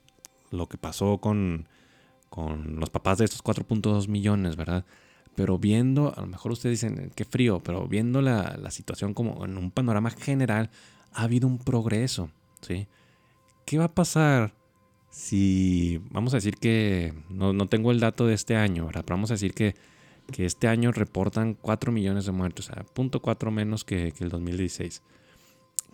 lo 0.50 0.68
que 0.68 0.76
pasó 0.76 1.18
con, 1.18 1.68
con 2.28 2.78
los 2.78 2.90
papás 2.90 3.18
de 3.18 3.24
estos 3.24 3.42
4.2 3.42 4.08
millones, 4.08 4.56
¿verdad? 4.56 4.84
Pero 5.36 5.58
viendo, 5.58 6.12
a 6.16 6.22
lo 6.22 6.26
mejor 6.26 6.52
ustedes 6.52 6.80
dicen, 6.80 7.12
qué 7.14 7.24
frío, 7.24 7.60
pero 7.60 7.86
viendo 7.86 8.22
la, 8.22 8.56
la 8.60 8.70
situación 8.70 9.14
como 9.14 9.44
en 9.44 9.56
un 9.58 9.70
panorama 9.70 10.10
general, 10.10 10.70
ha 11.12 11.22
habido 11.22 11.46
un 11.46 11.58
progreso, 11.58 12.30
¿sí? 12.62 12.86
¿Qué 13.64 13.78
va 13.78 13.84
a 13.84 13.94
pasar 13.94 14.52
si, 15.16 15.98
vamos 16.10 16.34
a 16.34 16.36
decir 16.36 16.56
que, 16.58 17.14
no, 17.30 17.54
no 17.54 17.68
tengo 17.68 17.90
el 17.90 18.00
dato 18.00 18.26
de 18.26 18.34
este 18.34 18.54
año. 18.54 18.88
Pero 18.92 19.02
vamos 19.08 19.30
a 19.30 19.34
decir 19.34 19.54
que, 19.54 19.74
que 20.30 20.44
este 20.44 20.68
año 20.68 20.92
reportan 20.92 21.54
4 21.54 21.90
millones 21.90 22.26
de 22.26 22.32
muertos, 22.32 22.68
o 22.68 22.74
sea, 22.74 22.84
punto 22.84 23.22
4 23.22 23.50
menos 23.50 23.84
que 23.84 24.12
el 24.20 24.28
2016. 24.28 25.02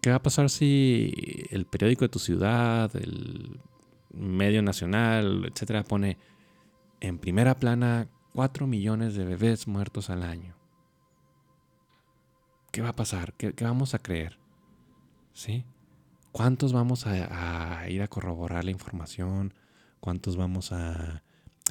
¿Qué 0.00 0.10
va 0.10 0.16
a 0.16 0.22
pasar 0.22 0.50
si 0.50 1.12
el 1.50 1.66
periódico 1.66 2.04
de 2.04 2.08
tu 2.08 2.18
ciudad, 2.18 2.94
el 2.96 3.60
medio 4.12 4.60
nacional, 4.60 5.48
etcétera, 5.52 5.84
pone 5.84 6.18
en 7.00 7.18
primera 7.18 7.58
plana 7.60 8.08
4 8.34 8.66
millones 8.66 9.14
de 9.14 9.24
bebés 9.24 9.68
muertos 9.68 10.08
al 10.08 10.22
año. 10.22 10.56
¿Qué 12.70 12.80
va 12.80 12.90
a 12.90 12.96
pasar? 12.96 13.34
¿Qué, 13.34 13.52
vamos 13.60 13.94
a 13.94 13.98
creer? 13.98 14.38
¿Sí? 15.34 15.66
¿Cuántos 16.32 16.72
vamos 16.72 17.06
a, 17.06 17.86
ir 17.90 18.00
a 18.00 18.08
corroborar 18.08 18.64
la 18.64 18.70
información? 18.70 19.52
¿Cuántos 20.00 20.36
vamos 20.36 20.72
a, 20.72 21.22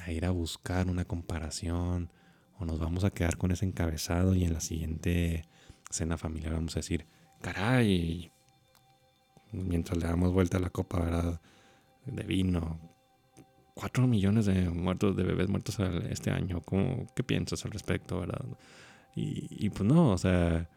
ir 0.07 0.25
a 0.25 0.29
buscar 0.29 0.87
una 0.87 1.05
comparación? 1.05 2.11
¿O 2.59 2.65
nos 2.65 2.79
vamos 2.79 3.03
a 3.03 3.09
quedar 3.09 3.37
con 3.37 3.51
ese 3.51 3.65
encabezado 3.65 4.35
y 4.35 4.43
en 4.43 4.53
la 4.53 4.61
siguiente 4.61 5.47
cena 5.89 6.17
familiar 6.17 6.53
vamos 6.53 6.75
a 6.75 6.79
decir, 6.79 7.07
caray, 7.41 8.31
mientras 9.51 9.97
le 9.97 10.05
damos 10.05 10.31
vuelta 10.31 10.57
a 10.57 10.61
la 10.61 10.69
copa, 10.69 10.99
¿verdad? 10.99 11.41
De 12.05 12.23
vino, 12.23 12.90
4 13.81 14.05
millones 14.05 14.45
de 14.45 14.69
muertos, 14.69 15.15
de 15.15 15.23
bebés 15.23 15.49
muertos 15.49 15.79
este 16.11 16.29
año. 16.29 16.61
¿Cómo, 16.61 17.07
¿Qué 17.15 17.23
piensas 17.23 17.65
al 17.65 17.71
respecto, 17.71 18.19
verdad? 18.19 18.45
Y, 19.15 19.69
pues 19.71 19.83
no, 19.83 20.11
o 20.11 20.17
sea, 20.19 20.69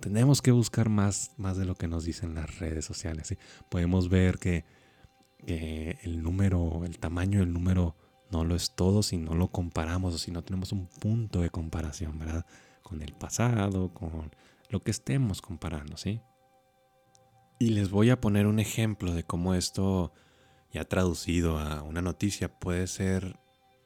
tenemos 0.00 0.40
que 0.40 0.52
buscar 0.52 0.88
más, 0.88 1.32
más 1.36 1.56
de 1.56 1.64
lo 1.64 1.74
que 1.74 1.88
nos 1.88 2.04
dicen 2.04 2.36
las 2.36 2.60
redes 2.60 2.84
sociales. 2.84 3.36
Podemos 3.68 4.08
ver 4.08 4.38
que, 4.38 4.64
que, 5.44 5.98
el 6.04 6.22
número, 6.22 6.84
el 6.84 7.00
tamaño 7.00 7.40
del 7.40 7.52
número 7.52 7.96
no 8.30 8.44
lo 8.44 8.54
es 8.54 8.76
todo 8.76 9.02
si 9.02 9.18
no 9.18 9.34
lo 9.34 9.48
comparamos 9.48 10.14
o 10.14 10.18
si 10.18 10.30
no 10.30 10.44
tenemos 10.44 10.70
un 10.70 10.86
punto 10.86 11.40
de 11.40 11.50
comparación, 11.50 12.20
¿verdad? 12.20 12.46
Con 12.84 13.02
el 13.02 13.14
pasado, 13.14 13.92
con 13.92 14.30
lo 14.70 14.80
que 14.80 14.92
estemos 14.92 15.42
comparando, 15.42 15.96
¿sí? 15.96 16.20
Y 17.58 17.70
les 17.70 17.90
voy 17.90 18.10
a 18.10 18.20
poner 18.20 18.46
un 18.46 18.60
ejemplo 18.60 19.12
de 19.12 19.24
cómo 19.24 19.54
esto 19.54 20.12
ya 20.72 20.84
traducido 20.84 21.58
a 21.58 21.82
una 21.82 22.02
noticia 22.02 22.48
puede 22.48 22.86
ser 22.86 23.38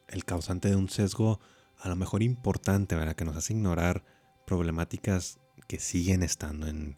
el 0.09 0.25
causante 0.25 0.69
de 0.69 0.77
un 0.77 0.89
sesgo 0.89 1.41
a 1.79 1.89
lo 1.89 1.97
mejor 1.97 2.23
importante, 2.23 2.95
¿verdad? 2.95 3.17
Que 3.17 3.25
nos 3.25 3.37
hace 3.37 3.55
ignorar 3.55 4.05
problemáticas 4.47 5.41
que 5.67 5.79
siguen 5.79 6.23
estando 6.23 6.67
en, 6.69 6.97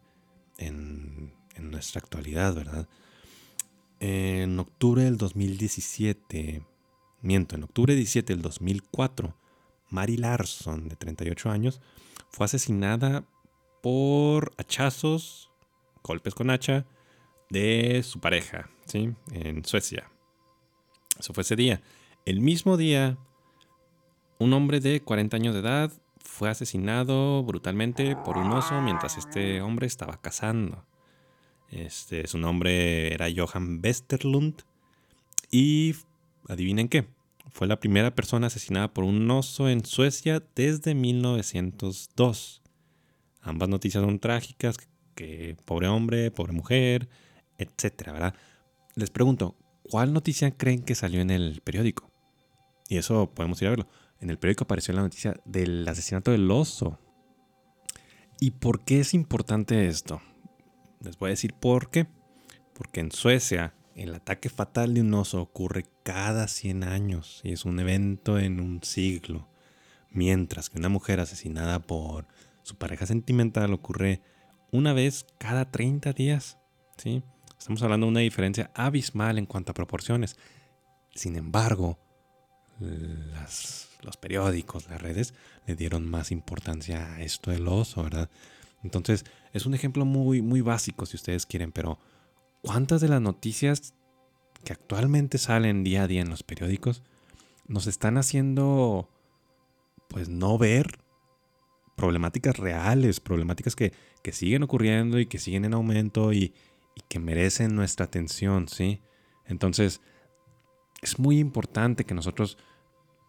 en, 0.59 1.33
nuestra 1.59 2.01
actualidad, 2.01 2.55
¿verdad? 2.55 2.89
En 4.01 4.59
octubre 4.59 5.05
del 5.05 5.17
2017, 5.17 6.67
miento, 7.23 7.55
en 7.55 7.63
octubre 7.63 7.95
17 7.95 8.33
del 8.33 8.43
2004, 8.43 9.37
Mary 9.91 10.17
Larson, 10.17 10.89
de 10.89 10.97
38 10.97 11.51
años, 11.51 11.81
fue 12.31 12.45
asesinada 12.47 13.25
por 13.83 14.53
hachazos, 14.59 15.51
golpes 16.03 16.35
con 16.35 16.51
hacha, 16.51 16.85
de 17.55 18.03
su 18.03 18.19
pareja, 18.19 18.69
¿sí? 18.85 19.15
En 19.31 19.65
Suecia. 19.65 20.11
Eso 21.19 21.33
fue 21.33 21.43
ese 21.43 21.55
día. 21.55 21.81
El 22.27 22.41
mismo 22.41 22.77
día, 22.77 23.17
un 24.39 24.53
hombre 24.53 24.81
de 24.81 25.01
40 25.01 25.37
años 25.37 25.55
de 25.55 25.61
edad 25.61 25.93
fue 26.19 26.51
asesinado 26.51 27.45
brutalmente 27.45 28.17
por 28.17 28.39
un 28.39 28.51
oso 28.51 28.81
mientras 28.81 29.17
este 29.17 29.63
hombre 29.63 29.87
estaba 29.87 30.21
cazando. 30.21 30.85
Este, 31.71 32.27
su 32.27 32.39
nombre 32.39 33.15
era 33.15 33.29
Johan 33.35 33.81
Westerlund. 33.83 34.63
Y 35.49 35.95
adivinen 36.49 36.89
qué, 36.89 37.07
fue 37.53 37.69
la 37.69 37.79
primera 37.79 38.17
persona 38.17 38.49
asesinada 38.49 38.93
por 38.93 39.05
un 39.05 39.31
oso 39.31 39.69
en 39.69 39.85
Suecia 39.85 40.43
desde 40.57 40.97
1902. 40.97 42.63
Ambas 43.43 43.69
noticias 43.69 44.03
son 44.03 44.19
trágicas, 44.19 44.77
que 45.15 45.57
pobre 45.65 45.87
hombre, 45.87 46.33
pobre 46.33 46.53
mujer, 46.53 47.09
etcétera, 47.59 48.13
¿verdad? 48.13 48.35
Les 48.95 49.11
pregunto, 49.11 49.57
¿cuál 49.91 50.13
noticia 50.13 50.57
creen 50.57 50.83
que 50.83 50.95
salió 50.95 51.21
en 51.21 51.31
el 51.31 51.61
periódico? 51.63 52.11
Y 52.89 52.99
eso 52.99 53.31
podemos 53.31 53.61
ir 53.63 53.69
a 53.69 53.71
verlo. 53.71 53.89
En 54.21 54.31
el 54.31 54.39
periódico 54.39 54.65
apareció 54.65 54.95
la 54.95 55.03
noticia 55.03 55.35
del 55.45 55.87
asesinato 55.89 56.31
del 56.31 56.51
oso. 56.51 56.99
¿Y 58.41 58.53
por 58.53 58.85
qué 58.85 59.01
es 59.01 59.15
importante 59.15 59.87
esto? 59.87 60.21
Les 61.01 61.19
voy 61.19 61.29
a 61.29 61.31
decir 61.31 61.55
por 61.55 61.91
qué. 61.91 62.07
Porque 62.75 63.01
en 63.01 63.13
Suecia 63.13 63.75
el 63.95 64.15
ataque 64.15 64.49
fatal 64.49 64.95
de 64.95 65.01
un 65.01 65.15
oso 65.15 65.41
ocurre 65.41 65.85
cada 66.03 66.49
100 66.49 66.85
años 66.85 67.41
y 67.45 67.53
es 67.53 67.65
un 67.65 67.79
evento 67.79 68.39
en 68.39 68.61
un 68.61 68.83
siglo. 68.83 69.49
Mientras 70.11 70.71
que 70.71 70.79
una 70.79 70.89
mujer 70.89 71.21
asesinada 71.21 71.81
por 71.81 72.27
su 72.63 72.77
pareja 72.77 73.07
sentimental 73.07 73.73
ocurre 73.73 74.23
una 74.73 74.93
vez 74.93 75.27
cada 75.39 75.71
30 75.71 76.13
días. 76.13 76.59
¿sí? 76.97 77.23
Estamos 77.59 77.83
hablando 77.83 78.07
de 78.07 78.11
una 78.11 78.21
diferencia 78.21 78.71
abismal 78.75 79.39
en 79.39 79.47
cuanto 79.47 79.73
a 79.73 79.75
proporciones. 79.75 80.37
Sin 81.15 81.37
embargo, 81.37 81.99
los 82.81 84.17
periódicos, 84.17 84.89
las 84.89 85.01
redes, 85.01 85.35
le 85.67 85.77
dieron 85.77 86.09
más 86.09 86.31
importancia 86.31 87.15
a 87.15 87.23
esto 87.23 87.51
del 87.51 87.69
oso, 87.69 88.03
¿verdad? 88.03 88.31
Entonces, 88.83 89.25
es 89.53 89.67
un 89.67 89.75
ejemplo 89.75 90.05
muy, 90.05 90.43
muy 90.43 90.61
básico 90.61 91.07
si 91.07 91.17
ustedes 91.17 91.47
quieren, 91.47 91.73
pero 91.73 91.99
¿cuántas 92.63 93.01
de 93.01 93.09
las 93.09 93.21
noticias 93.21 93.95
que 94.65 94.73
actualmente 94.73 95.39
salen 95.39 95.85
día 95.85 96.03
a 96.03 96.07
día 96.07 96.23
en 96.23 96.31
los 96.31 96.43
periódicos 96.43 97.03
nos 97.67 97.87
están 97.87 98.19
haciendo, 98.19 99.09
pues, 100.09 100.29
no 100.29 100.59
ver 100.59 100.99
problemáticas 101.97 102.59
reales, 102.59 103.21
problemáticas 103.21 103.77
que, 103.77 103.93
que 104.23 104.33
siguen 104.33 104.65
ocurriendo 104.65 105.19
y 105.19 105.27
que 105.27 105.39
siguen 105.39 105.65
en 105.65 105.75
aumento 105.75 106.33
y, 106.33 106.53
y 106.95 107.03
que 107.09 107.19
merecen 107.19 107.75
nuestra 107.75 108.07
atención, 108.07 108.69
¿sí? 108.69 109.01
Entonces, 109.47 110.01
es 111.03 111.19
muy 111.19 111.39
importante 111.39 112.05
que 112.05 112.15
nosotros 112.15 112.59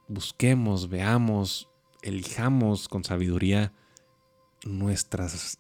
busquemos, 0.08 0.90
veamos, 0.90 1.70
elijamos 2.02 2.88
con 2.88 3.04
sabiduría 3.04 3.74
nuestras 4.64 5.60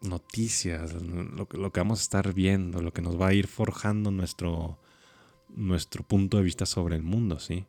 noticias, 0.00 0.94
lo, 0.94 1.46
lo, 1.50 1.72
que 1.72 1.80
vamos 1.80 2.00
a 2.00 2.02
estar 2.02 2.32
viendo, 2.32 2.80
lo 2.80 2.92
que 2.92 3.02
nos 3.02 3.20
va 3.20 3.28
a 3.28 3.34
ir 3.34 3.46
forjando 3.46 4.10
nuestro, 4.10 4.78
nuestro 5.48 6.02
punto 6.02 6.38
de 6.38 6.44
vista 6.44 6.64
sobre 6.66 6.96
el 6.96 7.02
mundo, 7.02 7.38
¿sí? 7.38 7.66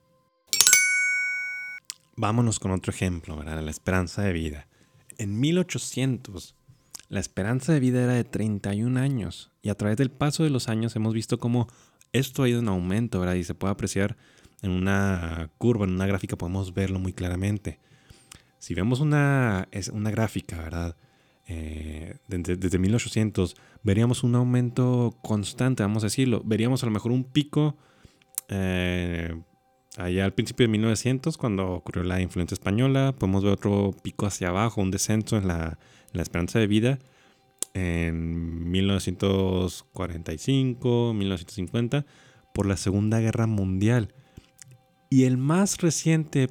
Vámonos 2.15 2.59
con 2.59 2.71
otro 2.71 2.91
ejemplo, 2.91 3.35
¿verdad? 3.35 3.61
La 3.61 3.71
esperanza 3.71 4.21
de 4.21 4.33
vida. 4.33 4.67
En 5.17 5.39
1800, 5.39 6.55
la 7.11 7.19
esperanza 7.19 7.73
de 7.73 7.81
vida 7.81 8.01
era 8.01 8.13
de 8.13 8.23
31 8.23 8.97
años 8.97 9.51
y 9.61 9.67
a 9.67 9.75
través 9.75 9.97
del 9.97 10.11
paso 10.11 10.45
de 10.45 10.49
los 10.49 10.69
años 10.69 10.95
hemos 10.95 11.13
visto 11.13 11.39
cómo 11.39 11.67
esto 12.13 12.43
ha 12.43 12.49
ido 12.49 12.59
en 12.59 12.69
aumento, 12.69 13.19
¿verdad? 13.19 13.35
Y 13.35 13.43
se 13.43 13.53
puede 13.53 13.73
apreciar 13.73 14.15
en 14.61 14.71
una 14.71 15.49
curva, 15.57 15.83
en 15.83 15.91
una 15.91 16.07
gráfica, 16.07 16.37
podemos 16.37 16.73
verlo 16.73 16.99
muy 16.99 17.11
claramente. 17.11 17.79
Si 18.59 18.73
vemos 18.73 19.01
una, 19.01 19.67
una 19.91 20.09
gráfica, 20.09 20.57
¿verdad? 20.57 20.95
Eh, 21.47 22.15
desde, 22.29 22.79
1800, 22.79 23.57
veríamos 23.83 24.23
un 24.23 24.35
aumento 24.35 25.13
constante, 25.21 25.83
vamos 25.83 26.03
a 26.03 26.05
decirlo. 26.05 26.41
Veríamos 26.45 26.81
a 26.83 26.85
lo 26.85 26.93
mejor 26.93 27.11
un 27.11 27.25
pico 27.25 27.75
eh, 28.47 29.35
allá 29.97 30.23
al 30.23 30.33
principio 30.33 30.63
de 30.63 30.71
1900, 30.71 31.37
cuando 31.37 31.71
ocurrió 31.71 32.03
la 32.03 32.21
influencia 32.21 32.55
española. 32.55 33.13
Podemos 33.19 33.43
ver 33.43 33.51
otro 33.51 33.91
pico 34.01 34.27
hacia 34.27 34.47
abajo, 34.47 34.79
un 34.79 34.91
descenso 34.91 35.35
en 35.35 35.49
la 35.49 35.77
la 36.13 36.21
esperanza 36.21 36.59
de 36.59 36.67
vida 36.67 36.99
en 37.73 38.69
1945, 38.69 41.13
1950, 41.13 42.05
por 42.53 42.65
la 42.65 42.77
Segunda 42.77 43.19
Guerra 43.19 43.47
Mundial. 43.47 44.13
Y 45.09 45.25
el 45.25 45.37
más 45.37 45.79
reciente, 45.79 46.49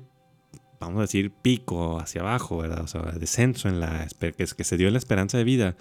vamos 0.81 0.99
a 0.99 1.03
decir, 1.03 1.31
pico 1.31 1.99
hacia 1.99 2.23
abajo, 2.23 2.59
¿verdad? 2.59 2.83
O 2.83 2.87
sea, 2.87 3.03
descenso 3.13 3.69
en 3.69 3.81
la, 3.81 4.07
que 4.37 4.65
se 4.65 4.77
dio 4.77 4.89
en 4.89 4.95
la 4.95 4.99
esperanza 4.99 5.39
de 5.39 5.45
vida, 5.45 5.77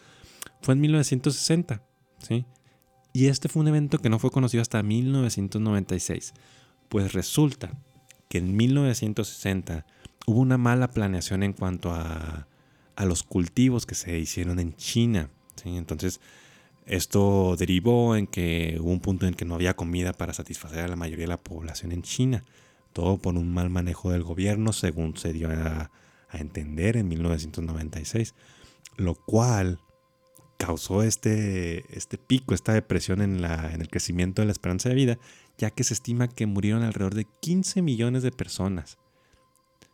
fue 0.62 0.74
en 0.74 0.82
1960, 0.82 1.82
¿sí? 2.20 2.46
Y 3.14 3.28
este 3.28 3.50
fue 3.50 3.62
un 3.62 3.68
evento 3.68 4.00
que 4.00 4.10
no 4.10 4.20
fue 4.20 4.32
conocido 4.32 4.62
hasta 4.62 4.84
1996. 4.84 6.34
Pues 6.90 7.14
resulta 7.14 7.72
que 8.28 8.38
en 8.38 8.56
1960 8.56 9.86
hubo 10.28 10.40
una 10.40 10.58
mala 10.58 10.92
planeación 10.92 11.44
en 11.44 11.54
cuanto 11.54 11.92
a, 11.92 12.48
a 13.00 13.06
los 13.06 13.24
cultivos 13.24 13.86
que 13.86 13.96
se 13.96 14.20
hicieron 14.20 14.60
en 14.60 14.76
China. 14.76 15.30
Entonces, 15.64 16.20
esto 16.86 17.56
derivó 17.58 18.18
en 18.18 18.28
que 18.28 18.78
hubo 18.82 18.92
un 18.92 19.00
punto 19.00 19.26
en 19.26 19.36
que 19.36 19.46
no 19.46 19.56
había 19.56 19.74
comida 19.74 20.12
para 20.12 20.34
satisfacer 20.34 20.82
a 20.82 20.88
la 20.90 20.98
mayoría 20.98 21.24
de 21.24 21.30
la 21.30 21.42
población 21.42 21.94
en 21.94 22.02
China. 22.02 22.44
Todo 22.92 23.18
por 23.18 23.36
un 23.36 23.54
mal 23.54 23.70
manejo 23.70 24.12
del 24.12 24.24
gobierno, 24.24 24.74
según 24.74 25.16
se 25.16 25.32
dio 25.32 25.50
a, 25.50 25.92
a 26.28 26.38
entender 26.40 26.98
en 26.98 27.08
1996. 27.08 28.36
Lo 28.98 29.16
cual 29.16 29.80
causó 30.58 31.02
este, 31.02 31.86
este 31.96 32.18
pico, 32.18 32.54
esta 32.54 32.74
depresión 32.74 33.22
en, 33.22 33.42
la, 33.42 33.72
en 33.74 33.80
el 33.80 33.88
crecimiento 33.88 34.42
de 34.42 34.48
la 34.48 34.52
esperanza 34.52 34.90
de 34.90 34.96
vida, 34.96 35.20
ya 35.58 35.70
que 35.70 35.86
se 35.86 35.94
estima 35.94 36.28
que 36.28 36.48
murieron 36.48 36.84
alrededor 36.84 37.16
de 37.16 37.26
15 37.40 37.82
millones 37.82 38.24
de 38.24 38.32
personas. 38.34 38.98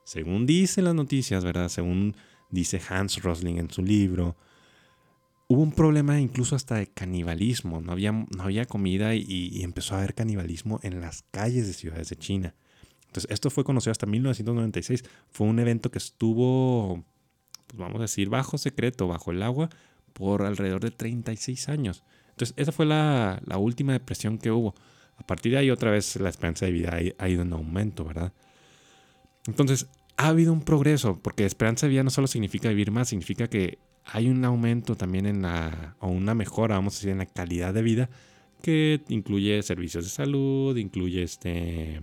Según 0.06 0.48
dicen 0.48 0.86
las 0.86 0.96
noticias, 0.96 1.44
¿verdad? 1.44 1.70
Según 1.70 2.16
dice 2.50 2.82
Hans 2.90 3.22
Rosling 3.22 3.58
en 3.58 3.70
su 3.70 3.82
libro, 3.82 4.36
hubo 5.48 5.62
un 5.62 5.72
problema 5.72 6.20
incluso 6.20 6.56
hasta 6.56 6.76
de 6.76 6.88
canibalismo. 6.88 7.82
No 7.82 7.92
había, 7.92 8.12
no 8.12 8.44
había 8.44 8.66
comida 8.66 9.16
y, 9.16 9.62
empezó 9.64 9.96
a 9.96 10.00
haber 10.00 10.14
canibalismo 10.14 10.80
en 10.84 11.02
las 11.02 11.24
calles 11.32 11.68
de 11.68 11.74
ciudades 11.74 12.10
de 12.10 12.18
China. 12.18 12.56
Entonces, 13.08 13.32
esto 13.32 13.50
fue 13.50 13.64
conocido 13.64 13.92
hasta 13.92 14.06
1996. 14.06 15.04
Fue 15.30 15.48
un 15.48 15.60
evento 15.60 15.92
que 15.92 16.00
estuvo, 16.00 17.04
pues 17.68 17.78
vamos 17.78 18.00
a 18.00 18.04
decir, 18.04 18.30
bajo 18.30 18.58
secreto, 18.58 19.08
bajo 19.08 19.32
el 19.32 19.42
agua, 19.42 19.70
por 20.14 20.44
alrededor 20.44 20.82
de 20.82 20.92
36 20.92 21.70
años. 21.70 22.04
Entonces, 22.30 22.54
esa 22.58 22.72
fue 22.74 22.86
la, 22.86 23.42
última 23.58 23.94
depresión 23.94 24.38
que 24.38 24.52
hubo. 24.52 24.76
A 25.18 25.26
partir 25.26 25.54
de 25.54 25.60
ahí, 25.60 25.72
otra 25.72 25.92
vez 25.92 26.18
la 26.18 26.28
esperanza 26.28 26.66
de 26.66 26.74
vida 26.74 26.98
ha, 27.18 27.30
ido 27.30 27.44
en 27.44 27.54
aumento, 27.54 28.04
¿verdad? 28.04 28.34
Entonces, 29.48 29.88
ha 30.18 30.28
habido 30.28 30.54
un 30.54 30.62
progreso, 30.62 31.20
porque 31.22 31.46
esperanza 31.46 31.86
de 31.86 31.92
vida 31.92 32.04
no 32.04 32.10
solo 32.10 32.28
significa 32.28 32.70
vivir 32.70 32.92
más, 32.92 33.10
significa 33.10 33.48
que 33.48 33.80
hay 34.06 34.30
un 34.30 34.46
aumento 34.46 34.96
también 34.96 35.26
en 35.26 35.42
la, 35.42 35.96
o 36.00 36.08
una 36.08 36.36
mejora, 36.36 36.76
vamos 36.76 36.96
a 36.96 36.98
decir, 36.98 37.10
en 37.10 37.18
la 37.18 37.26
calidad 37.26 37.74
de 37.74 37.82
vida, 37.82 38.10
que 38.62 39.02
incluye 39.10 39.62
servicios 39.64 40.06
de 40.06 40.10
salud, 40.10 40.78
incluye 40.78 41.24
este, 41.24 42.02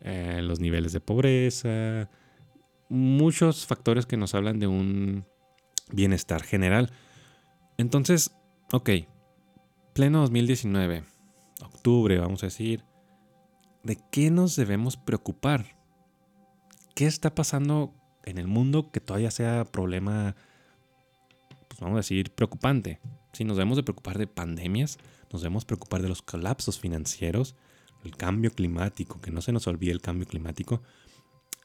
eh, 0.00 0.40
los 0.42 0.60
niveles 0.60 0.92
de 0.92 1.00
pobreza, 1.00 2.10
muchos 2.88 3.66
factores 3.66 4.06
que 4.06 4.16
nos 4.16 4.34
hablan 4.34 4.58
de 4.58 4.66
un 4.66 5.24
bienestar 5.90 6.42
general. 6.42 6.92
Entonces, 7.78 8.32
ok, 8.72 8.90
pleno 9.94 10.20
2019, 10.20 11.04
octubre, 11.62 12.18
vamos 12.18 12.42
a 12.42 12.46
decir, 12.46 12.84
¿de 13.82 13.98
qué 14.12 14.30
nos 14.30 14.54
debemos 14.54 14.96
preocupar? 14.96 15.77
¿Qué 16.98 17.06
está 17.06 17.32
pasando 17.32 17.94
en 18.24 18.38
el 18.38 18.48
mundo 18.48 18.90
que 18.90 18.98
todavía 18.98 19.30
sea 19.30 19.64
problema, 19.64 20.34
pues 21.68 21.78
vamos 21.78 21.94
a 21.94 21.98
decir, 21.98 22.32
preocupante? 22.32 22.98
Si 23.32 23.44
nos 23.44 23.56
debemos 23.56 23.76
de 23.76 23.84
preocupar 23.84 24.18
de 24.18 24.26
pandemias, 24.26 24.98
nos 25.32 25.42
debemos 25.42 25.64
preocupar 25.64 26.02
de 26.02 26.08
los 26.08 26.22
colapsos 26.22 26.80
financieros, 26.80 27.54
el 28.02 28.16
cambio 28.16 28.50
climático, 28.50 29.20
que 29.20 29.30
no 29.30 29.42
se 29.42 29.52
nos 29.52 29.68
olvide 29.68 29.92
el 29.92 30.00
cambio 30.00 30.26
climático, 30.26 30.82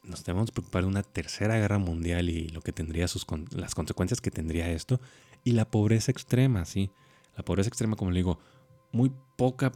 nos 0.04 0.24
debemos 0.24 0.52
preocupar 0.52 0.84
de 0.84 0.88
una 0.90 1.02
tercera 1.02 1.58
guerra 1.58 1.78
mundial 1.78 2.30
y 2.30 2.50
lo 2.50 2.60
que 2.60 2.70
tendría 2.70 3.08
sus 3.08 3.26
las 3.56 3.74
consecuencias 3.74 4.20
que 4.20 4.30
tendría 4.30 4.70
esto 4.70 5.00
y 5.42 5.50
la 5.50 5.68
pobreza 5.68 6.12
extrema, 6.12 6.64
sí. 6.64 6.92
La 7.36 7.44
pobreza 7.44 7.66
extrema, 7.66 7.96
como 7.96 8.12
le 8.12 8.18
digo, 8.18 8.38
muy 8.92 9.10
poca 9.36 9.72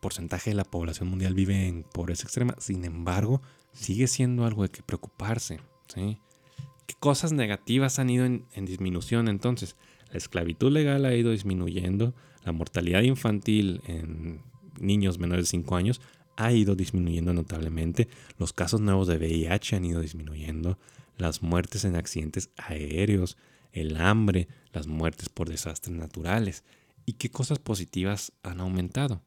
porcentaje 0.00 0.50
de 0.50 0.56
la 0.56 0.64
población 0.64 1.08
mundial 1.08 1.34
vive 1.34 1.68
en 1.68 1.84
pobreza 1.84 2.24
extrema. 2.24 2.56
Sin 2.58 2.84
embargo, 2.84 3.42
sigue 3.78 4.06
siendo 4.06 4.44
algo 4.44 4.62
de 4.62 4.70
que 4.70 4.82
preocuparse, 4.82 5.60
¿sí? 5.92 6.18
¿Qué 6.86 6.94
cosas 6.98 7.32
negativas 7.32 7.98
han 7.98 8.10
ido 8.10 8.24
en, 8.24 8.46
en 8.54 8.64
disminución 8.64 9.28
entonces? 9.28 9.76
La 10.10 10.18
esclavitud 10.18 10.72
legal 10.72 11.04
ha 11.04 11.14
ido 11.14 11.30
disminuyendo, 11.30 12.14
la 12.44 12.52
mortalidad 12.52 13.02
infantil 13.02 13.82
en 13.86 14.40
niños 14.80 15.18
menores 15.18 15.46
de 15.46 15.50
5 15.50 15.76
años 15.76 16.00
ha 16.36 16.52
ido 16.52 16.76
disminuyendo 16.76 17.32
notablemente, 17.34 18.08
los 18.38 18.52
casos 18.52 18.80
nuevos 18.80 19.08
de 19.08 19.18
VIH 19.18 19.76
han 19.76 19.84
ido 19.84 20.00
disminuyendo, 20.00 20.78
las 21.16 21.42
muertes 21.42 21.84
en 21.84 21.96
accidentes 21.96 22.50
aéreos, 22.56 23.36
el 23.72 23.96
hambre, 23.96 24.48
las 24.72 24.86
muertes 24.86 25.28
por 25.28 25.48
desastres 25.48 25.96
naturales. 25.96 26.64
¿Y 27.04 27.14
qué 27.14 27.28
cosas 27.28 27.58
positivas 27.58 28.32
han 28.42 28.60
aumentado? 28.60 29.20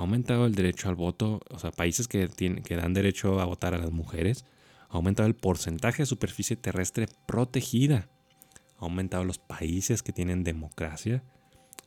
Ha 0.00 0.02
aumentado 0.04 0.46
el 0.46 0.54
derecho 0.54 0.88
al 0.88 0.94
voto, 0.94 1.42
o 1.50 1.58
sea, 1.58 1.72
países 1.72 2.08
que, 2.08 2.26
tienen, 2.26 2.62
que 2.62 2.74
dan 2.74 2.94
derecho 2.94 3.38
a 3.38 3.44
votar 3.44 3.74
a 3.74 3.78
las 3.78 3.90
mujeres. 3.90 4.46
Ha 4.88 4.96
aumentado 4.96 5.28
el 5.28 5.34
porcentaje 5.34 6.04
de 6.04 6.06
superficie 6.06 6.56
terrestre 6.56 7.06
protegida. 7.26 8.08
Ha 8.78 8.84
aumentado 8.86 9.24
los 9.24 9.36
países 9.36 10.02
que 10.02 10.14
tienen 10.14 10.42
democracia. 10.42 11.22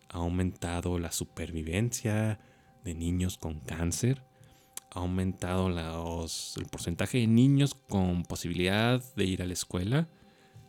Ha 0.10 0.19
aumentado 0.19 0.99
la 0.99 1.12
supervivencia 1.12 2.39
de 2.84 2.93
niños 2.93 3.39
con 3.39 3.60
cáncer. 3.62 4.21
Ha 4.91 4.99
aumentado 4.99 5.69
el 5.69 6.65
porcentaje 6.67 7.17
de 7.17 7.26
niños 7.26 7.73
con 7.73 8.26
posibilidad 8.26 9.02
de 9.15 9.26
ir 9.26 9.41
a 9.41 9.47
la 9.47 9.54
escuela 9.54 10.08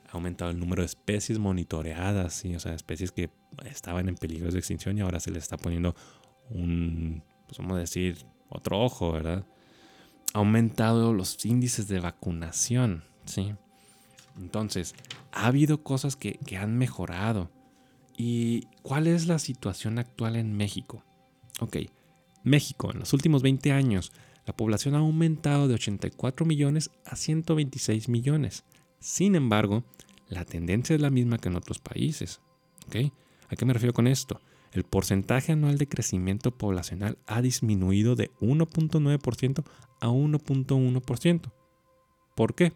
ha 0.06 0.12
aumentado 0.12 0.52
el 0.52 0.60
número 0.60 0.82
de 0.82 0.86
especies 0.86 1.40
monitoreadas, 1.40 2.44
o 2.44 2.60
sea, 2.60 2.72
especies 2.74 3.10
que 3.10 3.30
estaban 3.64 4.08
en 4.08 4.14
peligro 4.14 4.48
de 4.48 4.58
extinción 4.58 4.96
y 4.96 5.00
ahora 5.00 5.18
se 5.18 5.32
les 5.32 5.42
está 5.42 5.56
poniendo 5.56 5.96
un, 6.50 7.24
pues 7.46 7.58
vamos 7.58 7.76
a 7.76 7.80
decir, 7.80 8.26
otro 8.48 8.80
ojo, 8.80 9.12
¿verdad? 9.12 9.46
Ha 10.32 10.38
aumentado 10.38 11.12
los 11.12 11.44
índices 11.44 11.88
de 11.88 12.00
vacunación, 12.00 13.04
¿sí? 13.24 13.54
Entonces, 14.36 14.94
ha 15.32 15.46
habido 15.46 15.82
cosas 15.82 16.16
que, 16.16 16.38
que 16.38 16.56
han 16.56 16.76
mejorado. 16.76 17.50
¿Y 18.16 18.66
cuál 18.82 19.06
es 19.06 19.26
la 19.26 19.38
situación 19.38 19.98
actual 19.98 20.36
en 20.36 20.56
México? 20.56 21.04
Ok, 21.60 21.76
México, 22.42 22.90
en 22.92 23.00
los 23.00 23.12
últimos 23.12 23.42
20 23.42 23.72
años, 23.72 24.12
la 24.46 24.56
población 24.56 24.94
ha 24.94 24.98
aumentado 24.98 25.68
de 25.68 25.74
84 25.74 26.44
millones 26.44 26.90
a 27.04 27.16
126 27.16 28.08
millones. 28.08 28.64
Sin 29.00 29.34
embargo, 29.34 29.84
la 30.28 30.44
tendencia 30.44 30.94
es 30.94 31.00
la 31.00 31.10
misma 31.10 31.38
que 31.38 31.48
en 31.48 31.56
otros 31.56 31.78
países. 31.78 32.40
¿A 33.48 33.56
qué 33.56 33.64
me 33.64 33.72
refiero 33.72 33.94
con 33.94 34.06
esto? 34.06 34.40
El 34.74 34.82
porcentaje 34.82 35.52
anual 35.52 35.78
de 35.78 35.88
crecimiento 35.88 36.50
poblacional 36.50 37.16
ha 37.28 37.40
disminuido 37.40 38.16
de 38.16 38.32
1.9% 38.40 39.64
a 40.00 40.08
1.1%. 40.08 41.52
¿Por 42.34 42.54
qué? 42.56 42.72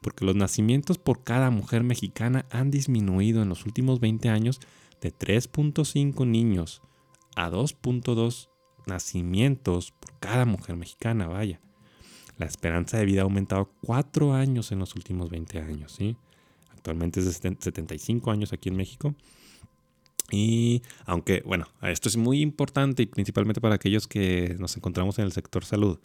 Porque 0.00 0.24
los 0.24 0.36
nacimientos 0.36 0.96
por 0.98 1.24
cada 1.24 1.50
mujer 1.50 1.82
mexicana 1.82 2.46
han 2.52 2.70
disminuido 2.70 3.42
en 3.42 3.48
los 3.48 3.66
últimos 3.66 3.98
20 3.98 4.28
años 4.28 4.60
de 5.00 5.12
3.5 5.12 6.24
niños 6.24 6.82
a 7.34 7.50
2.2 7.50 8.48
nacimientos 8.86 9.90
por 9.90 10.16
cada 10.20 10.44
mujer 10.44 10.76
mexicana, 10.76 11.26
vaya. 11.26 11.60
La 12.36 12.46
esperanza 12.46 12.96
de 12.96 13.04
vida 13.04 13.22
ha 13.22 13.24
aumentado 13.24 13.72
4 13.82 14.34
años 14.34 14.70
en 14.70 14.78
los 14.78 14.94
últimos 14.94 15.30
20 15.30 15.58
años, 15.58 15.90
¿sí? 15.90 16.16
Actualmente 16.70 17.18
es 17.18 17.26
de 17.26 17.56
75 17.58 18.30
años 18.30 18.52
aquí 18.52 18.68
en 18.68 18.76
México. 18.76 19.16
Y 20.30 20.82
aunque, 21.06 21.42
bueno, 21.46 21.66
esto 21.82 22.08
es 22.08 22.16
muy 22.16 22.40
importante 22.40 23.02
y 23.02 23.06
principalmente 23.06 23.60
para 23.60 23.76
aquellos 23.76 24.06
que 24.06 24.56
nos 24.58 24.76
encontramos 24.76 25.18
en 25.18 25.24
el 25.24 25.32
sector 25.32 25.64
salud. 25.64 25.98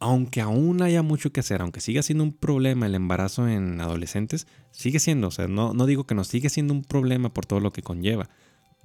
Aunque 0.00 0.40
aún 0.40 0.82
haya 0.82 1.02
mucho 1.02 1.32
que 1.32 1.40
hacer, 1.40 1.60
aunque 1.60 1.80
siga 1.80 2.02
siendo 2.02 2.22
un 2.22 2.32
problema 2.32 2.86
el 2.86 2.94
embarazo 2.94 3.48
en 3.48 3.80
adolescentes, 3.80 4.46
sigue 4.70 5.00
siendo, 5.00 5.28
o 5.28 5.30
sea, 5.32 5.48
no, 5.48 5.72
no 5.72 5.86
digo 5.86 6.06
que 6.06 6.14
no, 6.14 6.22
sigue 6.24 6.50
siendo 6.50 6.72
un 6.72 6.84
problema 6.84 7.34
por 7.34 7.46
todo 7.46 7.58
lo 7.58 7.72
que 7.72 7.82
conlleva. 7.82 8.28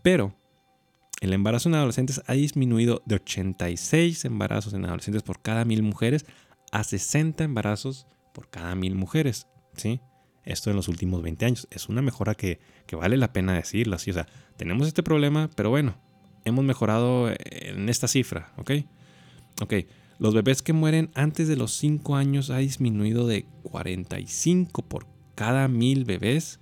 Pero 0.01 0.33
el 1.21 1.33
embarazo 1.33 1.69
en 1.69 1.75
adolescentes 1.75 2.21
ha 2.25 2.33
disminuido 2.33 3.03
de 3.05 3.15
86 3.15 4.25
embarazos 4.25 4.73
en 4.73 4.85
adolescentes 4.85 5.23
por 5.23 5.41
cada 5.41 5.65
mil 5.65 5.83
mujeres 5.83 6.25
a 6.71 6.83
60 6.83 7.43
embarazos 7.43 8.07
por 8.33 8.49
cada 8.49 8.73
mil 8.75 8.95
mujeres, 8.95 9.47
¿sí? 9.75 10.01
Esto 10.45 10.69
en 10.69 10.75
los 10.75 10.87
últimos 10.87 11.21
20 11.21 11.45
años. 11.45 11.67
Es 11.71 11.89
una 11.89 12.01
mejora 12.01 12.35
que, 12.35 12.59
vale 12.91 13.17
la 13.17 13.33
pena 13.33 13.53
decirlo 13.53 13.95
así. 13.95 14.11
O 14.11 14.13
sea, 14.13 14.27
tenemos 14.57 14.87
este 14.87 15.03
problema, 15.03 15.49
pero 15.55 15.69
bueno, 15.69 15.95
hemos 16.45 16.63
mejorado 16.63 17.29
en 17.29 17.89
esta 17.89 18.07
cifra, 18.07 18.53
¿ok? 18.57 18.71
Ok, 19.61 19.73
los 20.19 20.33
bebés 20.33 20.61
que 20.61 20.73
mueren 20.73 21.11
antes 21.15 21.47
de 21.47 21.55
los 21.55 21.73
5 21.73 22.15
años 22.15 22.49
ha 22.49 22.57
disminuido 22.57 23.27
de 23.27 23.45
45 23.63 24.81
por 24.83 25.07
cada 25.35 25.67
mil 25.67 26.05
bebés 26.05 26.59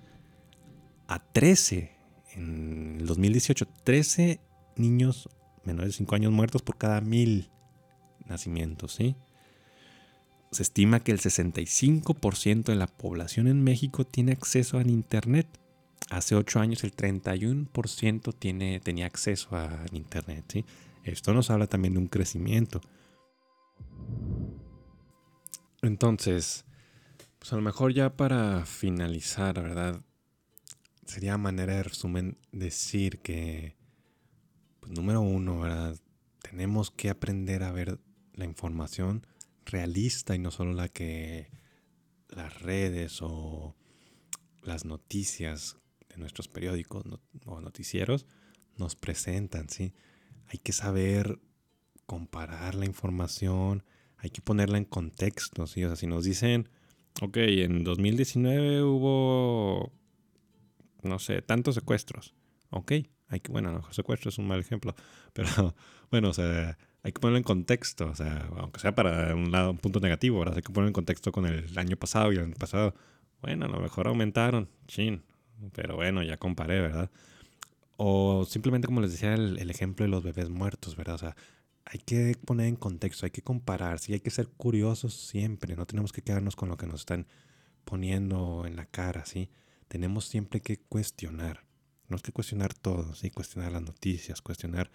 a 1.08 1.20
13 1.20 1.92
en 2.34 2.98
el 3.00 3.06
2018, 3.06 3.68
13 3.84 4.40
niños 4.78 5.30
menores 5.64 5.94
de 5.94 5.98
5 5.98 6.16
años 6.16 6.32
muertos 6.32 6.62
por 6.62 6.78
cada 6.78 7.02
mil 7.02 7.50
nacimientos, 8.26 8.94
¿sí? 8.94 9.16
Se 10.52 10.64
estima 10.64 11.00
que 11.00 11.14
el 11.14 11.20
65% 11.20 12.64
de 12.66 12.76
la 12.76 12.88
población 12.88 13.48
en 13.48 13.64
México 13.64 14.06
tiene 14.06 14.34
acceso 14.34 14.78
a 14.78 14.82
Internet. 14.82 15.48
Hace 16.10 16.36
8 16.36 16.60
años 16.60 16.84
el 16.84 16.94
31% 16.94 18.36
tiene, 18.38 18.82
tenía 18.82 19.06
acceso 19.06 19.56
a 19.56 19.86
Internet. 19.94 20.66
Esto 21.06 21.34
nos 21.34 21.50
habla 21.50 21.68
también 21.68 21.94
de 21.94 22.00
un 22.00 22.08
crecimiento. 22.08 22.82
Entonces, 25.82 26.66
pues 27.40 27.54
a 27.54 27.56
lo 27.56 27.62
mejor 27.62 27.94
ya 27.94 28.18
para 28.18 28.66
finalizar, 28.66 29.56
¿verdad? 29.56 30.02
Sería 31.06 31.38
manera 31.38 31.76
de 31.76 31.84
resumen 31.84 32.38
decir 32.52 33.20
que, 33.20 33.78
pues 34.82 34.92
número 34.92 35.22
uno, 35.22 35.62
¿verdad? 35.62 35.98
Tenemos 36.42 36.92
que 36.92 37.10
aprender 37.10 37.64
a 37.64 37.72
ver 37.72 38.00
la 38.34 38.44
información 38.44 39.26
realista 39.66 40.36
y 40.36 40.40
no 40.40 40.52
solo 40.52 40.74
la 40.74 40.90
que 40.90 41.50
las 42.30 42.62
redes 42.62 43.20
o 43.22 43.76
las 44.64 44.86
noticias 44.86 45.78
de 46.10 46.18
nuestros 46.18 46.48
periódicos 46.48 47.04
o 47.46 47.62
noticieros 47.62 48.26
nos 48.78 48.96
presentan, 48.96 49.70
¿sí? 49.70 49.94
Hay 50.48 50.60
que 50.60 50.74
saber 50.74 51.40
comparar 52.06 52.76
la 52.76 52.86
información, 52.86 53.84
hay 54.18 54.30
que 54.30 54.42
ponerla 54.42 54.78
en 54.78 54.86
contexto, 54.86 55.68
¿sí? 55.68 55.84
O 55.84 55.88
sea, 55.88 55.96
si 55.96 56.08
nos 56.08 56.26
dicen, 56.26 56.70
ok, 57.22 57.38
en 57.38 57.84
2019 57.84 58.84
hubo, 58.84 59.92
no 61.04 61.20
sé, 61.20 61.42
tantos 61.42 61.76
secuestros, 61.76 62.34
ok, 62.70 62.92
hay 63.28 63.40
que, 63.40 63.52
bueno, 63.52 63.70
a 63.70 63.72
lo 63.72 63.78
mejor 63.80 63.94
secuestro 63.94 64.30
es 64.30 64.38
un 64.38 64.48
mal 64.48 64.60
ejemplo, 64.60 64.96
pero 65.34 65.76
bueno, 66.10 66.30
o 66.30 66.34
sea, 66.34 66.78
hay 67.04 67.12
que 67.12 67.20
ponerlo 67.20 67.38
en 67.38 67.44
contexto, 67.44 68.10
o 68.10 68.16
sea, 68.16 68.50
aunque 68.58 68.80
sea 68.80 68.94
para 68.94 69.34
un 69.36 69.52
lado, 69.52 69.72
un 69.72 69.78
punto 69.78 70.00
negativo, 70.00 70.40
¿verdad? 70.40 70.58
Hay 70.58 70.62
que 70.62 70.72
ponerlo 70.72 70.90
en 70.90 70.94
contexto 70.94 71.32
con 71.32 71.46
el 71.46 71.78
año 71.78 71.98
pasado 71.98 72.32
y 72.32 72.36
el 72.36 72.44
año 72.44 72.56
pasado. 72.56 72.94
Bueno, 73.42 73.66
a 73.66 73.70
lo 73.70 73.80
mejor 73.80 74.08
aumentaron, 74.08 74.70
chin, 74.88 75.24
pero 75.74 75.96
bueno, 75.96 76.22
ya 76.24 76.38
comparé, 76.38 76.80
¿verdad? 76.80 77.10
O 77.98 78.46
simplemente 78.46 78.88
como 78.88 79.02
les 79.02 79.12
decía 79.12 79.34
el, 79.34 79.58
el 79.58 79.70
ejemplo 79.72 80.06
de 80.06 80.10
los 80.10 80.24
bebés 80.24 80.50
muertos, 80.50 80.96
¿verdad? 80.96 81.16
O 81.16 81.20
sea, 81.20 81.36
hay 81.86 82.00
que 82.00 82.36
poner 82.46 82.68
en 82.68 82.76
contexto, 82.76 83.26
hay 83.26 83.32
que 83.32 83.42
comparar, 83.42 84.00
sí, 84.00 84.14
hay 84.14 84.20
que 84.20 84.30
ser 84.30 84.48
curiosos 84.48 85.14
siempre, 85.14 85.76
no 85.76 85.86
tenemos 85.86 86.12
que 86.12 86.22
quedarnos 86.22 86.56
con 86.56 86.70
lo 86.70 86.78
que 86.78 86.88
nos 86.88 87.02
están 87.02 87.28
poniendo 87.84 88.66
en 88.68 88.76
la 88.76 88.86
cara, 88.86 89.26
¿sí? 89.26 89.50
Tenemos 89.88 90.26
siempre 90.26 90.62
que 90.62 90.78
cuestionar, 90.78 91.66
es 92.10 92.22
que 92.22 92.32
cuestionar 92.32 92.74
todo, 92.74 93.16
¿sí? 93.16 93.30
Cuestionar 93.32 93.72
las 93.72 93.82
noticias, 93.82 94.42
cuestionar 94.42 94.92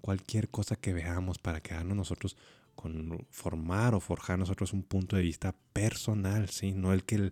cualquier 0.00 0.48
cosa 0.48 0.76
que 0.76 0.92
veamos 0.92 1.38
para 1.38 1.60
quedarnos 1.60 1.96
nosotros 1.96 2.36
con 2.74 3.26
formar 3.30 3.94
o 3.94 4.00
forjar 4.00 4.38
nosotros 4.38 4.72
un 4.72 4.82
punto 4.82 5.16
de 5.16 5.22
vista 5.22 5.54
personal, 5.72 6.48
¿sí? 6.48 6.72
No 6.72 6.92
el 6.92 7.04
que, 7.04 7.30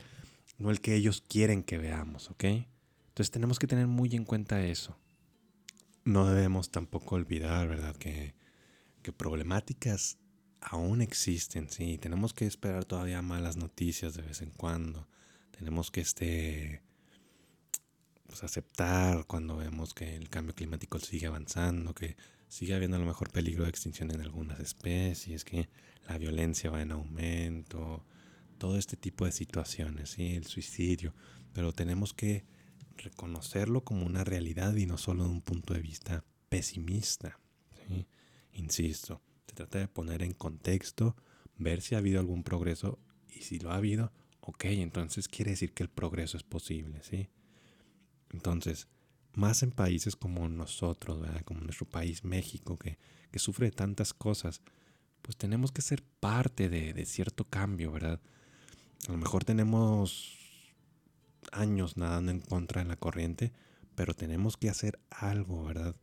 no 0.59 0.71
el 0.71 0.81
que 0.81 0.95
ellos 0.95 1.23
quieren 1.27 1.63
que 1.63 1.79
veamos, 1.79 2.31
¿ok? 2.31 2.45
Entonces 2.45 3.31
tenemos 3.31 3.59
que 3.59 3.67
tener 3.67 3.87
muy 3.87 4.15
en 4.15 4.25
cuenta 4.25 4.65
eso. 4.65 4.97
No 6.05 6.27
debemos 6.27 6.71
tampoco 6.71 7.17
olvidar, 7.17 7.69
¿verdad? 7.69 7.97
Que 7.97 8.35
que 9.03 9.13
problemáticas 9.13 10.19
aún 10.61 11.01
existen, 11.01 11.69
sí. 11.69 11.99
Tenemos 11.99 12.35
que 12.35 12.47
esperar 12.47 12.85
todavía 12.85 13.23
malas 13.23 13.57
noticias 13.57 14.15
de 14.15 14.23
vez 14.23 14.43
en 14.43 14.51
cuando. 14.51 15.09
Tenemos 15.57 15.91
que 15.91 16.01
este, 16.01 16.83
pues, 18.27 18.43
aceptar 18.45 19.27
cuando 19.27 19.57
vemos 19.57 19.95
que 19.95 20.17
el 20.17 20.29
cambio 20.29 20.55
climático 20.55 20.99
sigue 20.99 21.27
avanzando, 21.27 21.95
que 21.95 22.17
sigue 22.49 22.75
habiendo 22.75 22.97
a 22.97 23.01
lo 23.01 23.07
mejor 23.07 23.31
peligro 23.31 23.65
de 23.65 23.71
extinción 23.71 24.11
en 24.11 24.21
algunas 24.21 24.61
especies, 24.61 25.45
que 25.45 25.69
la 26.09 26.19
violencia 26.19 26.71
va 26.71 26.83
en 26.83 26.93
aumento, 26.93 28.05
todo 28.59 28.77
este 28.77 28.97
tipo 28.97 29.25
de 29.25 29.33
situaciones, 29.33 30.11
¿sí? 30.11 30.35
el 30.35 30.47
suicidio. 30.47 31.15
Pero 31.53 31.73
tenemos 31.73 32.15
que 32.15 32.45
reconocerlo 32.97 33.85
como 33.85 34.05
una 34.05 34.25
realidad 34.25 34.75
y 34.75 34.87
no 34.87 34.99
solo 34.99 35.25
de 35.25 35.31
un 35.31 35.43
punto 35.43 35.75
de 35.75 35.81
vista 35.81 36.25
pesimista. 36.49 37.39
Insisto, 38.53 39.23
se 39.47 39.55
trata 39.55 39.79
de 39.79 39.89
poner 39.89 40.23
en 40.23 40.33
contexto, 40.33 41.17
ver 41.57 41.81
si 41.81 41.95
ha 41.95 41.99
habido 41.99 42.19
algún 42.19 42.43
progreso 42.43 42.99
y 43.29 43.43
si 43.43 43.59
lo 43.61 43.71
ha 43.71 43.77
habido, 43.77 44.13
ok, 44.41 44.65
entonces 44.65 45.29
quiere 45.29 45.53
decir 45.53 45.73
que 45.75 45.85
el 45.85 45.89
progreso 45.89 46.37
es 46.37 46.43
posible, 46.43 47.03
¿sí? 47.03 47.29
Entonces, 48.31 48.89
más 49.39 49.63
en 49.63 49.71
países 49.71 50.17
como 50.17 50.49
nosotros, 50.49 51.21
¿verdad? 51.21 51.43
Como 51.45 51.61
nuestro 51.61 51.87
país 51.87 52.25
México, 52.25 52.79
que, 52.79 52.99
que 53.31 53.39
sufre 53.39 53.67
de 53.67 53.73
tantas 53.73 54.13
cosas, 54.13 54.61
pues 55.23 55.37
tenemos 55.37 55.73
que 55.73 55.83
ser 55.83 56.03
parte 56.21 56.69
de, 56.69 56.93
de 56.93 57.05
cierto 57.07 57.45
cambio, 57.45 57.93
¿verdad? 57.93 58.21
A 59.09 59.13
lo 59.13 59.19
mejor 59.19 59.45
tenemos 59.45 60.37
años 61.53 61.97
nadando 61.97 62.33
en 62.33 62.41
contra 62.41 62.83
de 62.83 62.89
la 62.89 62.97
corriente, 62.97 63.53
pero 63.95 64.15
tenemos 64.15 64.57
que 64.57 64.71
hacer 64.71 64.99
algo, 65.11 65.65
¿verdad? 65.65 65.97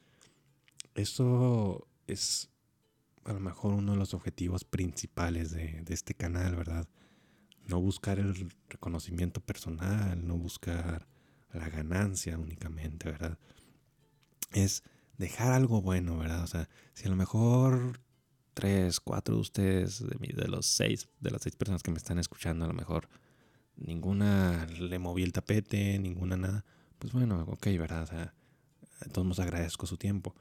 Eso 0.96 1.88
es 2.08 2.50
a 3.26 3.34
lo 3.34 3.40
mejor 3.40 3.74
uno 3.74 3.94
de 3.94 3.98
los 3.98 4.14
objetivos 4.14 4.64
principales 4.64 5.52
de, 5.52 5.84
este 5.90 6.14
canal, 6.14 6.56
¿verdad? 6.56 6.88
No 7.68 7.82
buscar 7.82 8.20
el 8.20 8.52
reconocimiento 8.70 9.42
personal, 9.42 10.26
no 10.26 10.38
buscar 10.38 11.08
la 11.56 11.70
ganancia 11.70 12.38
únicamente, 12.38 13.12
¿verdad? 13.12 13.38
Es 14.52 14.84
dejar 15.18 15.54
algo 15.54 15.82
bueno, 15.82 16.18
¿verdad? 16.18 16.44
O 16.44 16.48
sea, 16.48 16.70
si 16.94 17.06
a 17.06 17.10
lo 17.10 17.16
mejor 17.16 18.00
tres, 18.54 19.00
cuatro 19.00 19.36
de 19.36 19.42
ustedes, 19.42 20.04
de, 20.08 20.48
los 20.48 20.66
seis, 20.66 21.10
de 21.20 21.32
las 21.32 21.42
seis 21.42 21.56
personas 21.56 21.84
que 21.84 21.92
me 21.92 21.98
están 21.98 22.20
escuchando, 22.20 22.66
a 22.66 22.68
lo 22.68 22.74
mejor 22.74 23.10
ninguna 23.76 24.66
le 24.68 25.00
moví 25.00 25.24
el 25.24 25.34
tapete, 25.34 26.00
ninguna 26.00 26.38
nada, 26.38 26.66
pues 27.00 27.14
bueno, 27.14 27.44
ok, 27.48 27.66
¿verdad? 27.78 28.04
O 28.04 28.08
sea, 28.08 28.34
a 29.02 29.10
todos 29.10 29.40
agradezco 29.40 29.86
su 29.86 29.98
tiempo. 29.98 30.36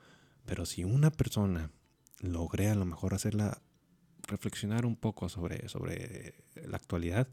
Pero 0.45 0.67
si 0.67 0.85
una 0.85 1.11
persona 1.11 1.71
logré 2.21 2.69
a 2.69 2.75
lo 2.75 2.85
mejor 2.85 3.15
hacerla 3.15 3.63
reflexionar 4.23 4.87
un 4.87 4.97
poco 4.97 5.29
sobre, 5.29 5.69
sobre 5.69 6.45
la 6.55 6.77
actualidad 6.77 7.29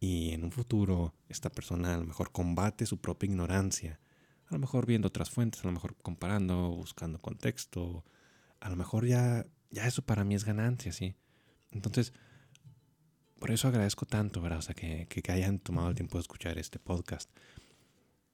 y 0.00 0.32
en 0.32 0.44
un 0.44 0.52
futuro 0.52 1.14
esta 1.28 1.50
persona 1.50 1.94
a 1.94 1.98
lo 1.98 2.04
mejor 2.04 2.32
combate 2.32 2.86
su 2.86 3.00
propia 3.00 3.28
ignorancia, 3.28 4.00
a 4.46 4.54
lo 4.54 4.58
mejor 4.58 4.86
viendo 4.86 5.08
otras 5.08 5.30
fuentes, 5.30 5.62
a 5.62 5.66
lo 5.66 5.72
mejor 5.72 5.96
comparando, 5.96 6.70
buscando 6.70 7.20
contexto, 7.20 8.04
a 8.60 8.68
lo 8.68 8.76
mejor 8.76 9.06
ya, 9.06 9.46
ya 9.70 9.86
eso 9.86 10.02
para 10.02 10.24
mí 10.24 10.34
es 10.34 10.44
ganancia, 10.44 10.92
¿sí? 10.92 11.14
Entonces, 11.70 12.12
por 13.38 13.50
eso 13.50 13.68
agradezco 13.68 14.06
tanto, 14.06 14.40
¿verdad? 14.40 14.58
O 14.58 14.62
sea, 14.62 14.74
que, 14.74 15.06
que 15.06 15.32
hayan 15.32 15.58
tomado 15.58 15.88
el 15.88 15.94
tiempo 15.94 16.18
de 16.18 16.22
escuchar 16.22 16.58
este 16.58 16.78
podcast. 16.78 17.30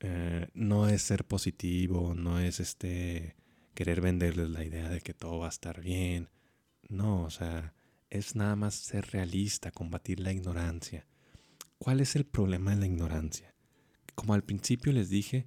Eh, 0.01 0.49
no 0.55 0.89
es 0.89 1.03
ser 1.03 1.27
positivo, 1.27 2.15
no 2.15 2.41
es 2.41 2.59
este 2.61 3.37
querer 3.75 4.01
venderles 4.01 4.51
la 4.51 4.65
idea 4.65 4.89
de 4.89 5.01
que 5.01 5.15
todo 5.15 5.39
va 5.39 5.47
a 5.47 5.51
estar 5.51 5.81
bien. 5.81 6.29
No, 6.89 7.23
o 7.23 7.31
sea, 7.31 7.75
es 8.09 8.35
nada 8.35 8.57
más 8.57 8.75
ser 8.75 9.11
realista, 9.13 9.71
combatir 9.71 10.21
la 10.21 10.33
ignorancia. 10.33 11.07
¿Cuál 11.83 12.01
es 12.01 12.15
el 12.15 12.27
problema 12.27 12.73
de 12.73 12.77
la 12.77 12.87
ignorancia? 12.87 13.55
Como 14.15 14.35
al 14.35 14.45
principio 14.45 14.93
les 14.93 15.09
dije, 15.09 15.47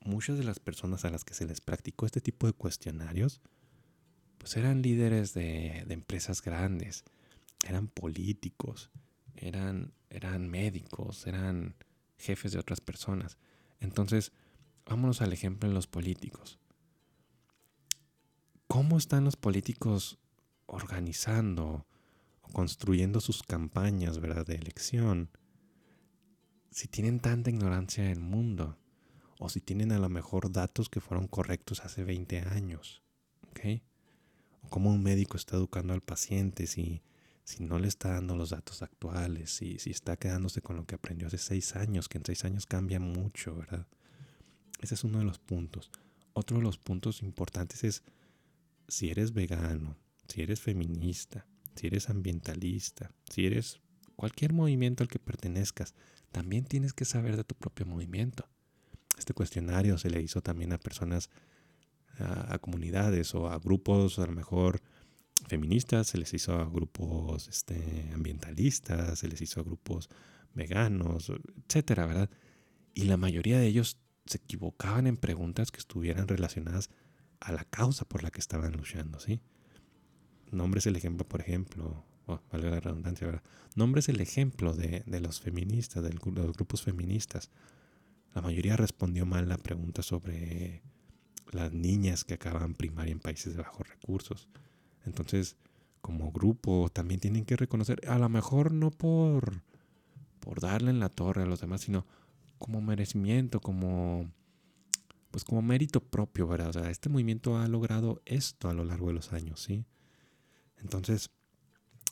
muchas 0.00 0.38
de 0.38 0.44
las 0.44 0.60
personas 0.60 1.04
a 1.04 1.10
las 1.10 1.24
que 1.24 1.34
se 1.34 1.44
les 1.44 1.60
practicó 1.60 2.06
este 2.06 2.20
tipo 2.20 2.46
de 2.46 2.52
cuestionarios, 2.52 3.40
pues 4.38 4.56
eran 4.56 4.80
líderes 4.80 5.34
de, 5.34 5.78
empresas 5.88 6.40
grandes, 6.40 7.02
eran 7.66 7.88
políticos, 7.88 8.92
eran, 9.34 9.92
eran 10.08 10.48
médicos, 10.48 11.26
eran 11.26 11.74
jefes 12.16 12.52
de 12.52 12.60
otras 12.60 12.80
personas. 12.80 13.36
Entonces, 13.80 14.30
vámonos 14.84 15.20
al 15.20 15.32
ejemplo 15.32 15.68
en 15.68 15.74
los 15.74 15.88
políticos. 15.88 16.60
¿Cómo 18.68 18.98
están 18.98 19.24
los 19.24 19.34
políticos 19.34 20.20
organizando 20.66 21.88
o 22.40 22.48
construyendo 22.52 23.20
sus 23.20 23.42
campañas 23.42 24.20
¿verdad? 24.20 24.46
de 24.46 24.54
elección? 24.54 25.28
Si 26.76 26.88
tienen 26.88 27.20
tanta 27.20 27.48
ignorancia 27.48 28.04
en 28.04 28.10
el 28.10 28.20
mundo 28.20 28.76
o 29.38 29.48
si 29.48 29.62
tienen 29.62 29.92
a 29.92 29.98
lo 29.98 30.10
mejor 30.10 30.52
datos 30.52 30.90
que 30.90 31.00
fueron 31.00 31.26
correctos 31.26 31.80
hace 31.80 32.04
20 32.04 32.40
años. 32.40 33.02
¿ok? 33.48 33.80
O 34.60 34.68
cómo 34.68 34.90
un 34.90 35.02
médico 35.02 35.38
está 35.38 35.56
educando 35.56 35.94
al 35.94 36.02
paciente 36.02 36.66
si, 36.66 37.00
si 37.44 37.64
no 37.64 37.78
le 37.78 37.88
está 37.88 38.10
dando 38.10 38.36
los 38.36 38.50
datos 38.50 38.82
actuales, 38.82 39.52
si, 39.52 39.78
si 39.78 39.88
está 39.88 40.18
quedándose 40.18 40.60
con 40.60 40.76
lo 40.76 40.84
que 40.84 40.96
aprendió 40.96 41.28
hace 41.28 41.38
6 41.38 41.76
años, 41.76 42.10
que 42.10 42.18
en 42.18 42.26
6 42.26 42.44
años 42.44 42.66
cambia 42.66 43.00
mucho, 43.00 43.56
¿verdad? 43.56 43.86
Ese 44.82 44.96
es 44.96 45.02
uno 45.02 45.20
de 45.20 45.24
los 45.24 45.38
puntos. 45.38 45.90
Otro 46.34 46.58
de 46.58 46.62
los 46.62 46.76
puntos 46.76 47.22
importantes 47.22 47.84
es 47.84 48.02
si 48.86 49.08
eres 49.08 49.32
vegano, 49.32 49.96
si 50.28 50.42
eres 50.42 50.60
feminista, 50.60 51.46
si 51.74 51.86
eres 51.86 52.10
ambientalista, 52.10 53.12
si 53.30 53.46
eres 53.46 53.80
cualquier 54.14 54.52
movimiento 54.52 55.02
al 55.02 55.08
que 55.08 55.18
pertenezcas, 55.18 55.94
también 56.36 56.66
tienes 56.66 56.92
que 56.92 57.06
saber 57.06 57.34
de 57.34 57.44
tu 57.44 57.54
propio 57.54 57.86
movimiento. 57.86 58.46
este 59.16 59.32
cuestionario 59.32 59.96
se 59.96 60.10
le 60.10 60.20
hizo 60.20 60.42
también 60.42 60.70
a 60.74 60.78
personas, 60.78 61.30
a, 62.18 62.58
comunidades 62.58 63.34
o 63.34 63.48
a 63.48 63.58
grupos 63.58 64.18
a 64.18 64.26
lo 64.26 64.32
mejor 64.32 64.82
feministas, 65.48 66.08
se 66.08 66.18
les 66.18 66.34
hizo 66.34 66.52
a 66.52 66.68
grupos 66.68 67.48
este, 67.48 68.10
ambientalistas, 68.12 69.18
se 69.18 69.28
les 69.28 69.40
hizo 69.40 69.60
a 69.60 69.62
grupos 69.62 70.10
veganos, 70.52 71.32
etcétera, 71.64 72.04
¿verdad? 72.04 72.28
Y 72.92 73.04
la 73.04 73.16
mayoría 73.16 73.58
de 73.58 73.68
ellos 73.68 73.98
se 74.26 74.36
equivocaban 74.36 75.06
en 75.06 75.16
preguntas 75.16 75.70
que 75.70 75.78
estuvieran 75.78 76.28
relacionadas 76.28 76.90
a 77.40 77.50
la 77.52 77.64
causa 77.64 78.04
por 78.04 78.22
la 78.22 78.30
que 78.30 78.40
estaban 78.40 78.72
luchando, 78.72 79.20
¿sí? 79.20 79.40
Nombres 80.50 80.84
el 80.84 80.96
ejemplo, 80.96 81.26
por 81.26 81.40
ejemplo, 81.40 82.04
oh, 82.26 82.40
valga 82.52 82.70
la 82.70 82.80
redundancia, 82.80 83.26
¿verdad? 83.26 83.42
Nombres 83.74 84.08
el 84.08 84.20
ejemplo 84.20 84.74
de, 84.74 85.04
los 85.20 85.40
feministas, 85.40 86.02
de 86.02 86.12
los 86.12 86.52
grupos 86.52 86.82
feministas. 86.82 87.50
La 88.34 88.42
mayoría 88.42 88.76
respondió 88.76 89.26
mal 89.26 89.48
la 89.48 89.58
pregunta 89.58 90.02
sobre 90.02 90.82
las 91.52 91.72
niñas 91.72 92.24
que 92.24 92.34
acaban 92.34 92.74
primaria 92.74 93.12
en 93.12 93.20
países 93.20 93.54
de 93.54 93.62
bajos 93.62 93.88
recursos. 93.88 94.48
Entonces, 95.04 95.56
como 96.00 96.32
grupo, 96.32 96.88
también 96.92 97.20
tienen 97.20 97.44
que 97.44 97.56
reconocer, 97.56 98.00
a 98.08 98.18
lo 98.18 98.28
mejor 98.28 98.72
no 98.72 98.90
por, 98.90 99.62
por 100.40 100.60
darle 100.60 100.90
en 100.90 101.00
la 101.00 101.08
torre 101.08 101.42
a 101.42 101.46
los 101.46 101.60
demás, 101.60 101.80
sino 101.80 102.06
como 102.58 102.80
merecimiento, 102.80 103.60
como 103.60 104.30
pues 105.30 105.44
como 105.44 105.60
mérito 105.60 106.00
propio, 106.00 106.46
¿verdad? 106.46 106.70
O 106.70 106.72
sea, 106.72 106.90
este 106.90 107.10
movimiento 107.10 107.58
ha 107.58 107.68
logrado 107.68 108.22
esto 108.24 108.70
a 108.70 108.74
lo 108.74 108.84
largo 108.84 109.08
de 109.08 109.12
los 109.12 109.34
años, 109.34 109.60
¿sí? 109.60 109.84
Entonces, 110.78 111.30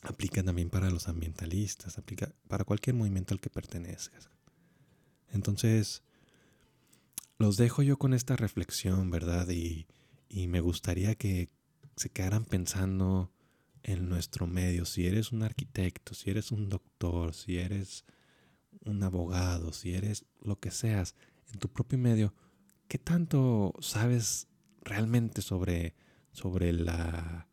aplica 0.05 0.43
también 0.43 0.71
para 0.71 0.91
los 0.91 1.09
ambientalistas, 1.09 1.99
aplica 1.99 2.33
para 2.49 2.65
cualquier 2.65 2.95
movimiento 2.95 3.35
al 3.35 3.41
que 3.41 3.51
pertenezcas. 3.51 4.31
Entonces, 5.33 6.03
los 7.39 7.57
dejo 7.57 7.83
yo 7.83 7.99
con 7.99 8.15
esta 8.15 8.37
reflexión, 8.37 9.11
¿verdad? 9.11 9.49
Y, 9.49 9.87
y 10.29 10.47
me 10.47 10.61
gustaría 10.61 11.15
que 11.15 11.51
se 11.97 12.11
quedaran 12.11 12.45
pensando 12.45 13.33
en 13.83 14.09
nuestro 14.09 14.47
medio. 14.47 14.85
Si 14.85 15.07
eres 15.07 15.33
un 15.33 15.43
arquitecto, 15.43 16.15
si 16.15 16.31
eres 16.31 16.53
un 16.53 16.69
doctor, 16.69 17.35
si 17.35 17.59
eres 17.59 18.05
un 18.85 19.03
abogado, 19.03 19.73
si 19.73 19.95
eres 19.95 20.25
lo 20.41 20.61
que 20.61 20.71
seas, 20.71 21.15
en 21.53 21.59
tu 21.59 21.69
propio 21.69 21.99
medio, 21.99 22.35
¿qué 22.89 22.99
tanto 22.99 23.75
sabes 23.81 24.49
realmente 24.83 25.43
sobre, 25.43 25.95
sobre 26.33 26.73
la 26.73 27.49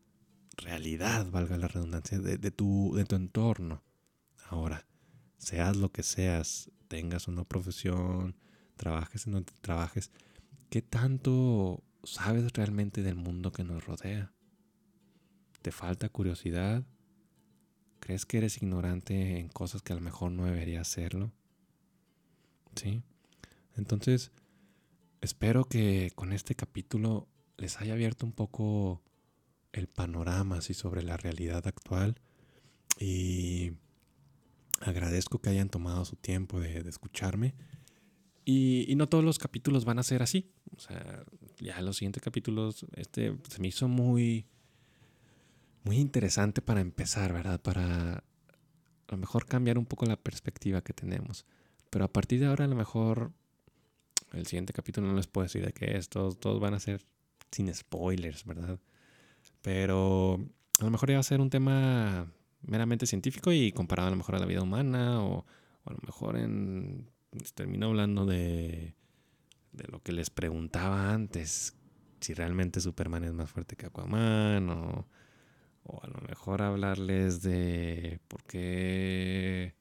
realidad, 0.62 1.30
valga 1.30 1.56
la 1.56 1.68
redundancia, 1.68 2.18
de, 2.18 2.50
tu, 2.50 2.92
de 2.94 3.04
tu 3.04 3.16
entorno? 3.16 3.82
Ahora, 4.48 4.86
seas 5.38 5.76
lo 5.76 5.92
que 5.92 6.02
seas, 6.02 6.70
tengas 6.88 7.28
una 7.28 7.44
profesión, 7.44 8.36
trabajes 8.76 9.26
en 9.26 9.34
donde 9.34 9.52
trabajes, 9.60 10.10
¿qué 10.70 10.82
tanto 10.82 11.82
sabes 12.04 12.52
realmente 12.52 13.02
del 13.02 13.16
mundo 13.16 13.52
que 13.52 13.64
nos 13.64 13.84
rodea? 13.86 14.32
¿Te 15.62 15.72
falta 15.72 16.08
curiosidad? 16.08 16.84
¿Crees 18.00 18.26
que 18.26 18.38
eres 18.38 18.56
ignorante 18.56 19.38
en 19.38 19.48
cosas 19.48 19.82
que 19.82 19.92
a 19.92 19.96
lo 19.96 20.02
mejor 20.02 20.32
no 20.32 20.44
deberías 20.44 20.88
serlo? 20.88 21.32
¿Sí? 22.74 23.02
Entonces, 23.76 24.32
espero 25.20 25.64
que 25.64 26.10
con 26.14 26.32
este 26.32 26.54
capítulo 26.54 27.28
les 27.56 27.80
haya 27.80 27.92
abierto 27.92 28.26
un 28.26 28.32
poco 28.32 29.02
el 29.72 29.86
panorama 29.86 30.58
así 30.58 30.74
sobre 30.74 31.02
la 31.02 31.16
realidad 31.16 31.66
actual 31.66 32.20
y 32.98 33.72
agradezco 34.80 35.40
que 35.40 35.50
hayan 35.50 35.70
tomado 35.70 36.04
su 36.04 36.16
tiempo 36.16 36.60
de, 36.60 36.78
escucharme 36.88 37.54
y, 38.44 38.84
y, 38.90 38.96
no 38.96 39.08
todos 39.08 39.24
los 39.24 39.38
capítulos 39.38 39.84
van 39.84 39.98
a 39.98 40.02
ser 40.02 40.22
así 40.22 40.50
o 40.76 40.80
sea 40.80 41.24
ya 41.58 41.80
los 41.80 41.96
siguientes 41.96 42.22
capítulos 42.22 42.84
este 42.96 43.36
se 43.48 43.60
me 43.60 43.68
hizo 43.68 43.86
muy 43.88 44.46
muy 45.84 45.98
interesante 45.98 46.62
para 46.62 46.80
empezar, 46.80 47.32
¿verdad? 47.32 47.60
Para 47.60 48.14
a 48.14 48.24
lo 49.08 49.16
mejor 49.16 49.46
cambiar 49.46 49.78
un 49.78 49.86
poco 49.86 50.06
la 50.06 50.16
perspectiva 50.16 50.82
que 50.82 50.92
tenemos. 50.92 51.44
Pero 51.90 52.04
a 52.04 52.12
partir 52.12 52.40
de 52.40 52.46
ahora 52.46 52.64
a 52.64 52.68
lo 52.68 52.76
mejor 52.76 53.32
el 54.32 54.46
siguiente 54.46 54.72
capítulo 54.72 55.08
no 55.08 55.14
les 55.14 55.26
puedo 55.26 55.44
decir 55.44 55.64
de 55.64 55.72
qué 55.72 55.96
es, 55.96 56.08
todos, 56.08 56.38
van 56.60 56.74
a 56.74 56.80
ser 56.80 57.04
sin 57.50 57.72
spoilers, 57.74 58.44
¿verdad? 58.44 58.78
Pero 59.62 60.34
a 60.80 60.84
lo 60.84 60.90
mejor 60.90 61.10
iba 61.10 61.20
a 61.20 61.24
ser 61.24 61.40
un 61.40 61.50
tema 61.50 62.32
meramente 62.62 63.06
científico 63.06 63.52
y 63.52 63.72
comparado 63.72 64.08
a 64.08 64.10
lo 64.10 64.16
mejor 64.16 64.36
a 64.36 64.38
la 64.38 64.46
vida 64.46 64.62
humana 64.62 65.24
o, 65.24 65.46
a 65.84 65.92
lo 65.92 65.98
mejor 66.04 66.36
en 66.36 67.08
termino 67.54 67.86
hablando 67.86 68.26
de, 68.26 68.94
de 69.72 69.84
lo 69.88 70.02
que 70.02 70.12
les 70.12 70.30
preguntaba 70.30 71.12
antes, 71.12 71.74
si 72.20 72.34
realmente 72.34 72.80
Superman 72.80 73.24
es 73.24 73.32
más 73.32 73.50
fuerte 73.50 73.76
que 73.76 73.86
Aquaman 73.86 74.68
o 74.70 75.06
o 75.84 76.00
a 76.02 76.06
lo 76.06 76.20
mejor 76.28 76.62
hablarles 76.62 77.42
de 77.42 78.20
por 78.28 78.44
qué 78.44 79.74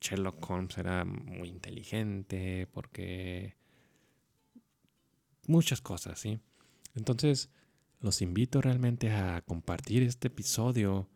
Sherlock 0.00 0.50
Holmes 0.50 0.76
era 0.78 1.04
muy 1.04 1.48
inteligente, 1.48 2.66
porque 2.72 3.56
muchas 5.46 5.80
cosas, 5.80 6.18
¿sí? 6.18 6.40
Entonces, 6.94 7.50
los 8.00 8.22
invito 8.22 8.60
realmente 8.60 9.10
a 9.10 9.42
compartir 9.42 10.02
este 10.02 10.28
episodio. 10.28 11.08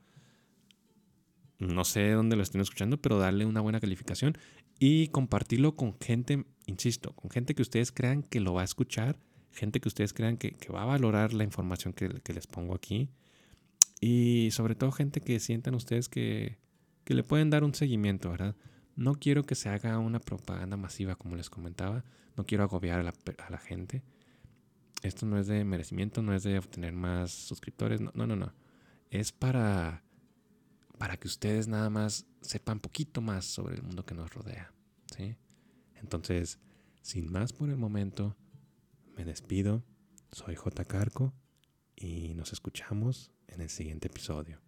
No 1.59 1.85
sé 1.85 2.11
dónde 2.11 2.37
lo 2.37 2.43
estén 2.43 2.61
escuchando, 2.61 3.01
pero 3.01 3.19
darle 3.19 3.47
una 3.47 3.61
buena 3.61 3.81
calificación 3.81 4.37
y 4.79 5.09
compartirlo 5.09 5.77
con 5.77 5.99
gente, 5.99 6.45
insisto, 6.67 7.13
con 7.15 7.31
gente 7.31 7.55
que 7.55 7.63
ustedes 7.63 7.93
crean 7.93 8.23
que 8.23 8.41
lo 8.41 8.55
va 8.55 8.63
a 8.63 8.65
escuchar, 8.65 9.19
gente 9.53 9.81
que 9.81 9.89
ustedes 9.89 10.13
crean 10.13 10.37
que, 10.37 10.57
va 10.73 10.83
a 10.83 10.87
valorar 10.87 11.33
la 11.33 11.45
información 11.45 11.93
que 11.93 12.33
les 12.33 12.47
pongo 12.47 12.75
aquí 12.75 13.09
y 14.07 14.51
sobre 14.51 14.75
todo 14.75 14.93
gente 14.93 15.23
que 15.23 15.41
sientan 15.41 15.75
ustedes 15.75 16.11
que, 16.11 16.59
le 17.07 17.23
pueden 17.23 17.49
dar 17.49 17.65
un 17.65 17.75
seguimiento, 17.75 18.31
¿verdad? 18.31 18.55
No 18.97 19.15
quiero 19.15 19.45
que 19.45 19.55
se 19.55 19.71
haga 19.71 19.99
una 19.99 20.21
propaganda 20.21 20.77
masiva 20.77 21.17
como 21.17 21.37
les 21.37 21.49
comentaba, 21.49 22.05
no 22.37 22.45
quiero 22.45 22.65
agobiar 22.65 23.01
a 23.01 23.03
la, 23.03 23.15
a 23.39 23.51
la 23.51 23.57
gente. 23.57 24.03
Esto 25.05 25.27
no 25.27 25.39
es 25.39 25.47
de 25.47 25.67
merecimiento, 25.67 26.23
no 26.23 26.33
es 26.35 26.45
de 26.45 26.59
obtener 26.59 26.95
más 26.95 27.31
suscriptores, 27.31 28.01
no, 28.01 28.11
no, 28.15 28.37
no. 28.37 28.55
Es 29.11 29.33
para, 29.33 30.03
para 30.97 31.19
que 31.19 31.29
ustedes 31.29 31.69
nada 31.69 31.91
más 31.91 32.27
sepan 32.41 32.81
poquito 32.81 33.21
más 33.21 33.45
sobre 33.45 33.75
el 33.75 33.83
mundo 33.83 34.07
que 34.07 34.15
nos 34.15 34.33
rodea, 34.33 34.73
¿sí? 35.15 35.37
Entonces, 35.97 36.59
sin 37.03 37.31
más 37.31 37.53
por 37.53 37.69
el 37.69 37.77
momento, 37.77 38.35
me 39.15 39.27
despido. 39.27 39.85
Soy 40.33 40.55
J. 40.55 40.87
Carco 40.87 41.35
y 41.95 42.33
nos 42.33 42.55
escuchamos 42.55 43.31
en 43.49 43.61
el 43.61 43.69
siguiente 43.69 44.09
episodio. 44.09 44.63